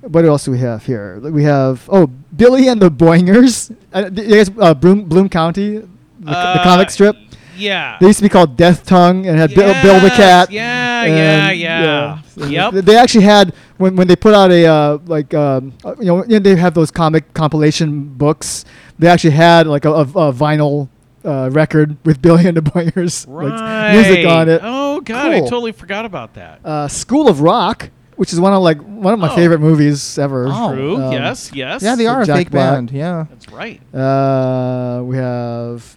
what 0.01 0.25
else 0.25 0.45
do 0.45 0.51
we 0.51 0.59
have 0.59 0.85
here? 0.85 1.19
We 1.19 1.43
have 1.43 1.87
oh, 1.91 2.07
Billy 2.35 2.67
and 2.67 2.81
the 2.81 2.89
Boingers. 2.91 3.75
Uh, 3.93 4.09
you 4.13 4.35
guys, 4.35 4.51
uh, 4.59 4.73
Bloom, 4.73 5.05
Bloom 5.05 5.29
County, 5.29 5.77
the, 5.79 5.87
the 6.19 6.31
Uh, 6.31 6.63
comic 6.63 6.89
strip. 6.89 7.15
Yeah. 7.57 7.97
They 7.99 8.07
used 8.07 8.19
to 8.19 8.23
be 8.23 8.29
called 8.29 8.55
Death 8.55 8.85
Tongue 8.85 9.25
and 9.27 9.37
had 9.37 9.53
Bill, 9.53 9.73
Bill 9.81 9.99
the 9.99 10.09
Cat. 10.11 10.49
Yeah, 10.49 11.03
yeah, 11.05 11.51
yeah. 11.51 12.21
So 12.35 12.45
Yep. 12.45 12.85
They 12.85 12.95
actually 12.95 13.25
had 13.25 13.53
when 13.77 13.97
when 13.97 14.07
they 14.07 14.15
put 14.15 14.33
out 14.33 14.49
a 14.51 14.65
uh, 14.65 14.97
like 15.07 15.33
um, 15.33 15.73
uh, 15.83 15.95
you 15.99 16.05
know 16.05 16.23
they 16.23 16.55
have 16.55 16.73
those 16.73 16.89
comic 16.91 17.33
compilation 17.33 18.07
books. 18.17 18.63
They 18.97 19.07
actually 19.07 19.31
had 19.35 19.67
like 19.67 19.83
a, 19.83 19.91
a, 19.91 20.01
a 20.03 20.33
vinyl 20.33 20.87
uh, 21.25 21.49
record 21.51 21.97
with 22.05 22.21
Billy 22.25 22.45
and 22.47 22.55
the 22.55 22.61
Boingers 22.61 23.25
Right. 23.27 23.49
like, 23.51 23.93
music 23.93 24.25
on 24.25 24.47
it. 24.47 24.61
Oh 24.63 25.01
God, 25.01 25.33
I 25.33 25.39
totally 25.41 25.73
forgot 25.73 26.05
about 26.05 26.35
that. 26.35 26.61
uh, 26.63 26.87
School 26.87 27.27
of 27.27 27.41
Rock, 27.41 27.89
which 28.19 28.33
is 28.33 28.39
one 28.39 28.51
of 28.51 28.61
like 28.61 28.79
one 28.81 29.13
of 29.13 29.19
my 29.19 29.31
Oh. 29.31 29.35
favorite 29.35 29.61
movies 29.61 30.19
ever. 30.19 30.47
Oh. 30.51 30.73
True. 30.73 30.95
Um, 31.01 31.13
yes. 31.13 31.51
Yes. 31.53 31.81
Yeah, 31.81 31.95
they 31.95 32.03
So 32.03 32.09
are 32.11 32.21
a 32.23 32.25
Jack 32.25 32.35
fake 32.37 32.51
Black. 32.51 32.73
band. 32.73 32.91
Yeah. 32.91 33.25
That's 33.29 33.49
right. 33.49 33.79
Uh, 33.95 35.01
we 35.05 35.15
have 35.15 35.95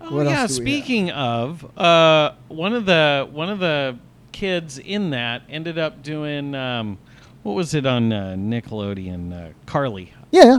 Oh 0.00 0.16
What 0.16 0.26
else 0.26 0.30
yeah. 0.30 0.30
do 0.30 0.30
we 0.30 0.32
have? 0.32 0.50
Speaking 0.50 1.10
of, 1.12 1.78
uh, 1.78 2.32
one 2.48 2.74
of 2.74 2.84
the 2.86 3.28
one 3.30 3.48
of 3.48 3.60
the 3.60 3.96
kids 4.32 4.78
in 4.78 5.10
that 5.10 5.42
ended 5.48 5.78
up 5.78 6.02
doing 6.02 6.56
um, 6.56 6.98
what 7.44 7.52
was 7.52 7.74
it 7.74 7.86
on 7.86 8.12
uh, 8.12 8.34
Nickelodeon? 8.36 9.32
Uh, 9.32 9.52
Carly. 9.66 10.12
yeah, 10.32 10.58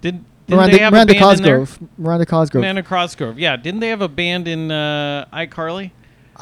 Did 0.00 0.24
did 0.48 0.56
Miranda, 0.56 0.76
they 0.76 0.82
have 0.82 0.92
Miranda 0.92 1.16
a 1.16 1.20
band 1.20 1.38
in 1.38 1.44
there? 1.44 1.58
Cosgrove. 1.60 1.88
Miranda 1.96 2.26
Cosgrove. 2.26 2.64
Amanda 2.64 2.82
Cosgrove. 2.82 3.38
Yeah. 3.38 3.56
Didn't 3.56 3.78
they 3.78 3.90
have 3.90 4.02
a 4.02 4.08
band 4.08 4.48
in 4.48 4.72
uh, 4.72 5.26
iCarly? 5.32 5.92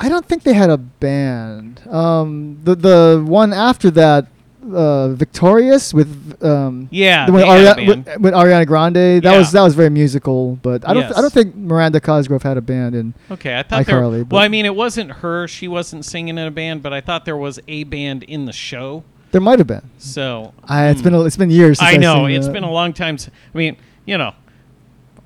I 0.00 0.08
don't 0.08 0.24
think 0.26 0.42
they 0.44 0.54
had 0.54 0.70
a 0.70 0.78
band. 0.78 1.86
Um, 1.88 2.58
the 2.62 2.74
the 2.74 3.24
one 3.26 3.52
after 3.52 3.90
that, 3.92 4.26
uh, 4.72 5.08
Victorious 5.10 5.92
with 5.94 6.36
um, 6.42 6.88
Yeah. 6.90 7.26
the 7.26 7.32
one 7.32 7.40
they 7.42 7.46
had 7.48 7.78
a 7.78 7.86
band. 7.86 8.06
with, 8.06 8.20
with 8.20 8.34
Ariana 8.34 8.66
Grande. 8.66 8.94
That 8.94 9.24
Yeah. 9.24 9.38
was 9.38 9.52
that 9.52 9.62
was 9.62 9.74
very 9.74 9.90
musical, 9.90 10.56
but 10.62 10.86
I 10.88 10.94
don't 10.94 11.02
Yes. 11.04 11.16
I 11.16 11.20
don't 11.20 11.32
think 11.32 11.56
Miranda 11.56 12.00
Cosgrove 12.00 12.42
had 12.42 12.56
a 12.56 12.60
band. 12.60 12.94
in 12.94 13.14
Okay, 13.30 13.58
I 13.58 13.62
thought 13.62 13.86
there. 13.86 14.00
iCarly, 14.00 14.28
Well, 14.30 14.40
I 14.42 14.48
mean, 14.48 14.66
it 14.66 14.74
wasn't 14.76 15.10
her; 15.22 15.48
she 15.48 15.66
wasn't 15.68 16.04
singing 16.04 16.38
in 16.38 16.46
a 16.46 16.50
band, 16.50 16.82
but 16.82 16.92
I 16.92 17.00
thought 17.00 17.24
there 17.24 17.36
was 17.36 17.58
a 17.66 17.84
band 17.84 18.22
in 18.24 18.44
the 18.44 18.52
show. 18.52 19.04
there 19.32 19.40
might 19.42 19.58
have 19.58 19.66
been. 19.68 19.90
So 19.98 20.54
I, 20.64 20.88
it's 20.88 21.02
been 21.02 21.12
a, 21.14 21.22
it's 21.24 21.36
been 21.36 21.50
years. 21.50 21.78
Since 21.78 21.90
Hmm. 21.90 21.94
I 21.96 21.98
know 21.98 22.26
it's 22.26 22.46
that. 22.46 22.52
been 22.52 22.64
a 22.64 22.70
long 22.70 22.92
time. 22.94 23.14
s- 23.16 23.28
I 23.54 23.58
mean, 23.58 23.76
you 24.06 24.16
know, 24.16 24.32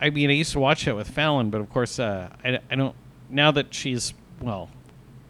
I 0.01 0.11
mean, 0.11 0.29
I 0.31 0.33
used 0.33 0.53
to 0.53 0.59
watch 0.61 0.89
it 0.89 0.95
with 0.97 1.09
Fallon, 1.09 1.51
but 1.51 1.61
of 1.61 1.71
course, 1.71 1.99
uh, 2.01 2.29
I, 2.45 2.59
I 2.71 2.75
don't. 2.75 2.95
Now 3.31 3.51
that 3.53 3.73
she's 3.73 4.13
well 4.43 4.69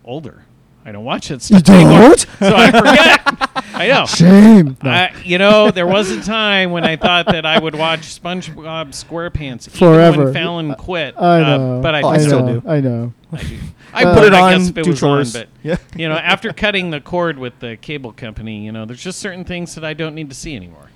older, 0.05 0.44
I 0.85 0.92
don't 0.92 1.05
watch 1.05 1.31
it. 1.31 1.48
You 1.51 1.61
don't? 1.61 2.18
so 2.20 2.27
I 2.40 2.70
forget. 2.70 3.64
I 3.75 3.88
know. 3.88 4.07
Shame. 4.07 4.77
No. 4.83 4.90
I, 4.90 5.14
you 5.25 5.38
know, 5.38 5.70
there 5.70 5.87
was 5.87 6.11
a 6.11 6.22
time 6.22 6.72
when 6.72 6.85
I 6.85 6.96
thought 6.96 7.27
that 7.27 7.46
I 7.46 7.59
would 7.59 7.75
watch 7.75 8.01
SpongeBob 8.20 8.88
SquarePants 8.90 9.70
Forever. 9.70 10.25
when 10.25 10.35
Fallon 10.35 10.75
quit. 10.75 11.14
I 11.18 11.40
uh, 11.40 11.57
know. 11.57 11.81
but 11.83 11.94
I, 11.94 12.03
Oh, 12.03 12.09
I 12.09 12.18
still 12.18 12.44
know, 12.44 12.61
do. 12.61 12.68
I 12.68 12.81
know. 12.81 13.12
I 13.33 13.42
do. 13.42 13.59
I 13.94 14.05
Uh, 14.05 14.14
put 14.14 14.25
it 14.25 14.35
I 14.35 14.40
on. 14.55 14.59
guess 14.61 14.68
if 14.70 14.77
it 14.79 14.85
do 14.85 14.90
was 14.90 15.01
chores. 15.01 15.35
on, 15.37 15.42
but 15.42 15.48
Yeah. 15.62 15.77
you 15.96 16.09
know, 16.09 16.16
after 16.16 16.53
cutting 16.53 16.90
the 16.90 17.01
cord 17.01 17.38
with 17.38 17.59
the 17.61 17.77
cable 17.77 18.12
company, 18.12 18.64
you 18.64 18.72
know, 18.72 18.85
there's 18.85 19.03
just 19.03 19.18
certain 19.20 19.44
things 19.44 19.75
that 19.75 19.85
I 19.85 19.94
don't 19.94 20.14
need 20.14 20.29
to 20.29 20.37
see 20.37 20.55
anymore. 20.55 20.90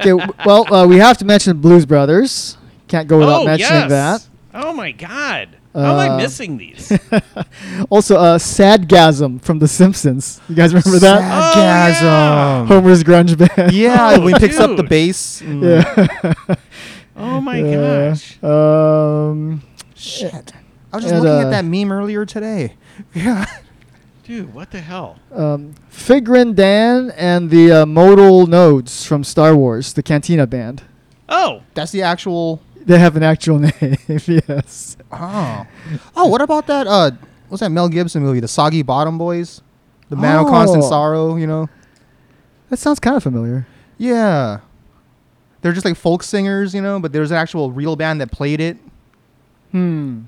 Okay. 0.00 0.12
well, 0.44 0.72
uh, 0.72 0.86
we 0.86 0.96
have 0.98 1.18
to 1.18 1.24
mention 1.24 1.58
Blues 1.58 1.86
Brothers. 1.86 2.56
Can't 2.88 3.08
go 3.08 3.18
without 3.18 3.42
oh 3.42 3.44
mentioning 3.46 3.90
yes. 3.90 4.28
Oh 4.54 4.72
my 4.72 4.92
God. 4.92 5.56
How 5.76 5.92
am 5.92 5.98
I 5.98 6.08
Uh, 6.08 6.16
missing 6.16 6.56
these? 6.58 6.90
Also, 7.90 8.16
uh, 8.16 8.38
Sadgasm 8.38 9.40
from 9.42 9.58
The 9.58 9.68
Simpsons. 9.68 10.40
You 10.48 10.54
guys 10.54 10.72
remember 10.72 10.98
that? 11.00 11.18
Oh, 11.20 11.60
yeah. 11.60 11.94
Sadgasm. 11.94 12.66
Homer's 12.68 13.04
grunge 13.04 13.36
band. 13.36 13.72
Yeah, 13.72 14.14
Oh, 14.16 14.20
when 14.24 14.34
he 14.34 14.40
picks 14.40 14.58
up 14.58 14.76
the 14.76 14.82
bass. 14.82 15.40
and- 15.42 15.62
yeah. 15.62 16.34
oh 17.16 17.40
my 17.40 17.58
Yeah. 17.58 18.08
gosh. 18.10 18.42
Um, 18.42 19.62
Shit. 19.94 20.52
I 20.92 20.96
was 20.96 21.04
just 21.04 21.14
And, 21.14 21.22
looking 21.24 21.44
uh, 21.44 21.48
at 21.48 21.50
that 21.50 21.64
meme 21.64 21.92
earlier 21.92 22.24
today. 22.24 22.74
Yeah. 23.14 23.44
Dude, 24.24 24.52
what 24.54 24.70
the 24.72 24.80
hell? 24.80 25.18
um, 25.34 25.74
Figrin 25.92 26.54
D'an 26.54 27.10
and 27.12 27.48
the 27.50 27.70
uh, 27.82 27.86
Modal 27.86 28.46
Nodes 28.48 29.04
from 29.06 29.22
Star 29.22 29.54
Wars, 29.54 29.92
the 29.92 30.02
Cantina 30.02 30.46
band. 30.48 30.82
Oh, 31.28 31.60
That's 31.74 31.92
the 31.92 32.02
actual. 32.02 32.60
They 32.86 32.98
have 32.98 33.16
an 33.16 33.22
actual 33.22 33.58
name. 33.60 33.72
yes. 34.08 34.96
Oh. 35.12 35.66
Oh, 36.16 36.26
what 36.28 36.40
about 36.40 36.66
that? 36.68 36.86
Uh, 36.86 37.10
what's 37.48 37.60
that 37.60 37.70
Mel 37.70 37.88
Gibson 37.88 38.22
movie? 38.22 38.40
The 38.40 38.48
Soggy 38.48 38.82
Bottom 38.82 39.18
Boys? 39.18 39.60
The 40.08 40.16
Man 40.16 40.38
of 40.38 40.46
Constant 40.46 40.84
Oh. 40.84 40.88
Sorrow, 40.88 41.36
you 41.36 41.46
know? 41.48 41.68
That 42.70 42.78
sounds 42.78 43.00
kind 43.00 43.16
of 43.16 43.22
familiar. 43.22 43.66
Yeah. 43.98 44.60
They're 45.62 45.72
just 45.72 45.84
like 45.84 45.96
folk 45.96 46.22
singers, 46.22 46.74
you 46.74 46.80
know, 46.80 47.00
but 47.00 47.12
there's 47.12 47.32
an 47.32 47.36
actual 47.36 47.72
real 47.72 47.96
band 47.96 48.20
that 48.20 48.30
played 48.30 48.60
it. 48.60 48.76
Hmm. 49.72 50.22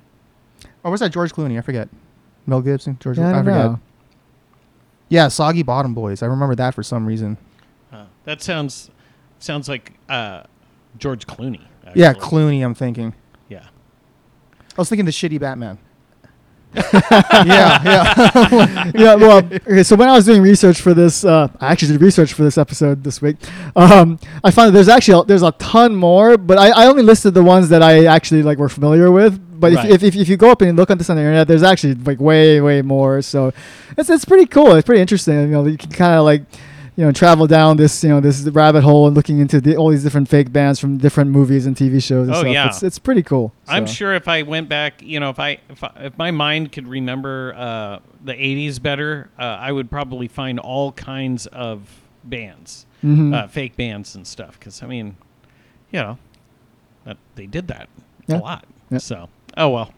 Or 0.82 0.90
was 0.90 1.00
that 1.00 1.10
George 1.12 1.32
Clooney? 1.32 1.58
I 1.58 1.60
forget. 1.60 1.88
Mel 2.46 2.60
Gibson, 2.60 2.96
George. 3.00 3.18
Yeah, 3.18 3.26
I 3.26 3.30
I, 3.30 3.32
don't 3.34 3.44
forget. 3.44 3.64
know. 3.66 3.80
Yeah, 5.10 5.28
Soggy 5.28 5.62
Bottom 5.62 5.94
Boys. 5.94 6.22
I 6.22 6.26
remember 6.26 6.54
that 6.56 6.74
for 6.74 6.82
some 6.82 7.06
reason. 7.06 7.36
Uh, 7.92 8.06
that 8.24 8.42
sounds 8.42 8.90
sounds 9.38 9.68
like 9.68 9.92
uh, 10.08 10.42
George 10.98 11.26
Clooney. 11.26 11.62
Yeah. 11.94 12.14
Clooney. 12.14 12.64
I'm 12.64 12.74
thinking. 12.74 13.14
Yeah. 13.48 13.64
I 14.76 14.80
was 14.80 14.88
thinking 14.88 15.06
the 15.06 15.12
shitty 15.12 15.40
Batman. 15.40 15.78
yeah, 16.74 17.82
yeah. 17.82 18.90
yeah, 18.94 19.14
well, 19.14 19.38
okay, 19.38 19.82
so 19.82 19.96
when 19.96 20.06
I 20.08 20.12
was 20.12 20.26
doing 20.26 20.42
research 20.42 20.82
for 20.82 20.92
this, 20.92 21.24
uh, 21.24 21.48
I 21.60 21.72
actually 21.72 21.92
did 21.92 22.02
research 22.02 22.34
for 22.34 22.42
this 22.42 22.58
episode 22.58 23.02
this 23.02 23.22
week. 23.22 23.36
Um, 23.74 24.18
I 24.44 24.50
found 24.50 24.68
that 24.68 24.72
there's 24.72 24.88
actually 24.88 25.22
a, 25.22 25.24
there's 25.24 25.42
a 25.42 25.52
ton 25.52 25.94
more, 25.94 26.36
but 26.36 26.58
I, 26.58 26.68
I 26.82 26.86
only 26.86 27.02
listed 27.02 27.32
the 27.32 27.42
ones 27.42 27.70
that 27.70 27.82
I 27.82 28.04
actually 28.04 28.42
like 28.42 28.58
were 28.58 28.68
familiar 28.68 29.10
with. 29.10 29.40
But 29.58 29.72
Right. 29.72 29.86
if, 29.86 30.02
if, 30.02 30.14
if, 30.14 30.16
if 30.16 30.28
you 30.28 30.36
go 30.36 30.50
up 30.50 30.60
and 30.60 30.76
look 30.76 30.90
on 30.90 30.98
this 30.98 31.08
on 31.08 31.16
the 31.16 31.22
internet, 31.22 31.48
there's 31.48 31.62
actually 31.62 31.94
like 31.94 32.20
way 32.20 32.60
way 32.60 32.82
more. 32.82 33.22
So 33.22 33.52
it's 33.96 34.10
it's 34.10 34.24
pretty 34.26 34.46
cool. 34.46 34.74
It's 34.76 34.86
pretty 34.86 35.00
interesting. 35.00 35.34
You 35.40 35.46
know, 35.48 35.66
you 35.66 35.78
can 35.78 35.90
kind 35.90 36.14
of 36.18 36.24
like 36.24 36.42
you 36.98 37.04
know 37.04 37.12
travel 37.12 37.46
down 37.46 37.76
this 37.76 38.02
you 38.02 38.08
know 38.10 38.18
this 38.20 38.42
rabbit 38.48 38.82
hole 38.82 39.06
and 39.06 39.14
looking 39.14 39.38
into 39.38 39.60
the, 39.60 39.76
all 39.76 39.88
these 39.88 40.02
different 40.02 40.28
fake 40.28 40.52
bands 40.52 40.80
from 40.80 40.98
different 40.98 41.30
movies 41.30 41.64
and 41.64 41.76
TV 41.76 42.02
shows. 42.02 42.26
And 42.26 42.36
Oh, 42.36 42.40
stuff. 42.40 42.52
yeah. 42.52 42.66
it's 42.66 42.82
it's 42.82 42.98
pretty 42.98 43.22
cool. 43.22 43.52
I'm 43.68 43.86
sure 43.86 44.14
if 44.14 44.26
I 44.26 44.42
went 44.42 44.68
back, 44.68 45.00
you 45.00 45.20
know, 45.20 45.30
if 45.30 45.38
I 45.38 45.58
if, 45.70 45.84
I, 45.84 45.92
if 46.00 46.18
my 46.18 46.32
mind 46.32 46.72
could 46.72 46.88
remember 46.88 47.54
uh, 47.56 48.00
the 48.24 48.32
'80s 48.34 48.82
better, 48.82 49.30
uh, 49.38 49.42
I 49.42 49.70
would 49.70 49.88
probably 49.90 50.26
find 50.26 50.58
all 50.58 50.90
kinds 50.92 51.46
of 51.46 52.00
bands, 52.24 52.84
Mhm. 53.04 53.32
uh, 53.32 53.46
fake 53.46 53.76
bands 53.76 54.16
and 54.16 54.26
stuff. 54.26 54.58
Because 54.58 54.82
I 54.82 54.86
mean, 54.88 55.16
you 55.92 56.00
know, 56.00 56.18
that 57.04 57.16
they 57.36 57.46
did 57.46 57.68
that 57.68 57.88
Yeah. 58.26 58.38
a 58.38 58.40
lot. 58.40 58.64
Yeah. 58.90 58.98
So, 58.98 59.28
oh 59.56 59.68
well. 59.68 59.92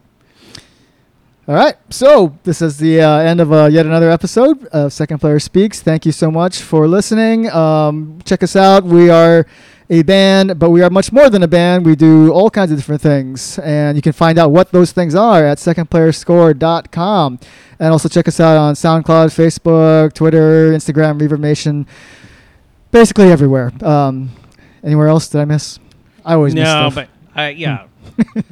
All 1.47 1.55
right, 1.55 1.75
so 1.89 2.37
this 2.43 2.61
is 2.61 2.77
the 2.77 3.01
uh, 3.01 3.17
end 3.17 3.41
of 3.41 3.51
uh, 3.51 3.65
yet 3.65 3.85
another 3.85 4.11
episode 4.11 4.65
of 4.67 4.93
Second 4.93 5.19
Player 5.19 5.39
Speaks. 5.39 5.81
Thank 5.81 6.05
you 6.05 6.11
so 6.11 6.29
much 6.29 6.61
for 6.61 6.87
listening. 6.87 7.49
Um, 7.51 8.19
check 8.25 8.43
us 8.43 8.55
out. 8.55 8.83
We 8.83 9.09
are 9.09 9.47
a 9.89 10.03
band, 10.03 10.59
but 10.59 10.69
we 10.69 10.83
are 10.83 10.89
much 10.91 11.11
more 11.11 11.29
than 11.31 11.41
a 11.41 11.47
band. 11.47 11.83
We 11.85 11.95
do 11.95 12.31
all 12.31 12.49
kinds 12.51 12.71
of 12.71 12.77
different 12.77 13.01
things, 13.01 13.57
and 13.59 13.97
you 13.97 14.03
can 14.03 14.13
find 14.13 14.37
out 14.37 14.51
what 14.51 14.71
those 14.71 14.91
things 14.91 15.15
are 15.15 15.43
at 15.43 15.57
secondplayerscore.com. 15.57 17.39
And 17.79 17.91
also 17.91 18.07
check 18.07 18.27
us 18.27 18.39
out 18.39 18.57
on 18.57 18.75
SoundCloud, 18.75 19.29
Facebook, 19.35 20.13
Twitter, 20.13 20.71
Instagram, 20.71 21.19
Reverb 21.19 21.39
Nation, 21.39 21.87
basically 22.91 23.31
everywhere. 23.31 23.71
Um, 23.83 24.29
anywhere 24.83 25.07
else 25.07 25.27
did 25.27 25.41
I 25.41 25.45
miss? 25.45 25.79
I 26.23 26.35
always 26.35 26.53
miss 26.53 26.65
No, 26.65 26.89
stuff. 26.91 27.07
but 27.33 27.39
uh, 27.41 27.47
yeah. 27.47 27.87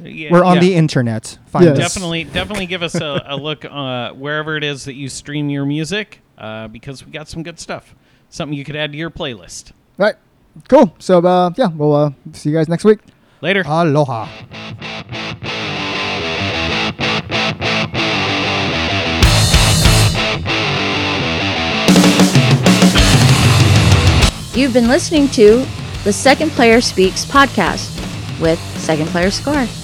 Yeah, 0.02 0.28
We're 0.32 0.44
on 0.44 0.56
yeah. 0.56 0.60
the 0.60 0.74
internet. 0.74 1.38
Find 1.46 1.64
Yes. 1.66 1.78
us. 1.78 1.94
definitely 1.94 2.24
definitely 2.24 2.66
give 2.66 2.82
us 2.82 2.94
a, 2.94 3.22
a 3.26 3.36
look 3.36 3.64
uh, 3.64 4.12
wherever 4.12 4.56
it 4.56 4.64
is 4.64 4.84
that 4.84 4.94
you 4.94 5.08
stream 5.08 5.48
your 5.50 5.64
music 5.64 6.20
uh, 6.38 6.68
because 6.68 7.04
we 7.04 7.12
got 7.12 7.28
some 7.28 7.42
good 7.42 7.58
stuff 7.60 7.94
something 8.28 8.56
you 8.56 8.64
could 8.64 8.76
add 8.76 8.92
to 8.92 8.98
your 8.98 9.10
playlist 9.10 9.72
All 9.98 10.06
right, 10.06 10.16
cool. 10.68 10.94
So 10.98 11.18
uh, 11.18 11.50
yeah, 11.56 11.68
we'll 11.68 11.94
uh, 11.94 12.10
see 12.32 12.50
you 12.50 12.56
guys 12.56 12.68
next 12.68 12.84
week. 12.84 13.00
later 13.40 13.62
Aloha. 13.66 14.26
You've 24.52 24.74
been 24.74 24.88
listening 24.88 25.28
to 25.28 25.64
the 26.04 26.12
Second 26.12 26.50
Player 26.50 26.80
Speaks 26.82 27.24
podcast 27.24 27.88
with 28.40 28.58
Second 28.90 29.06
Player 29.06 29.30
Score. 29.30 29.79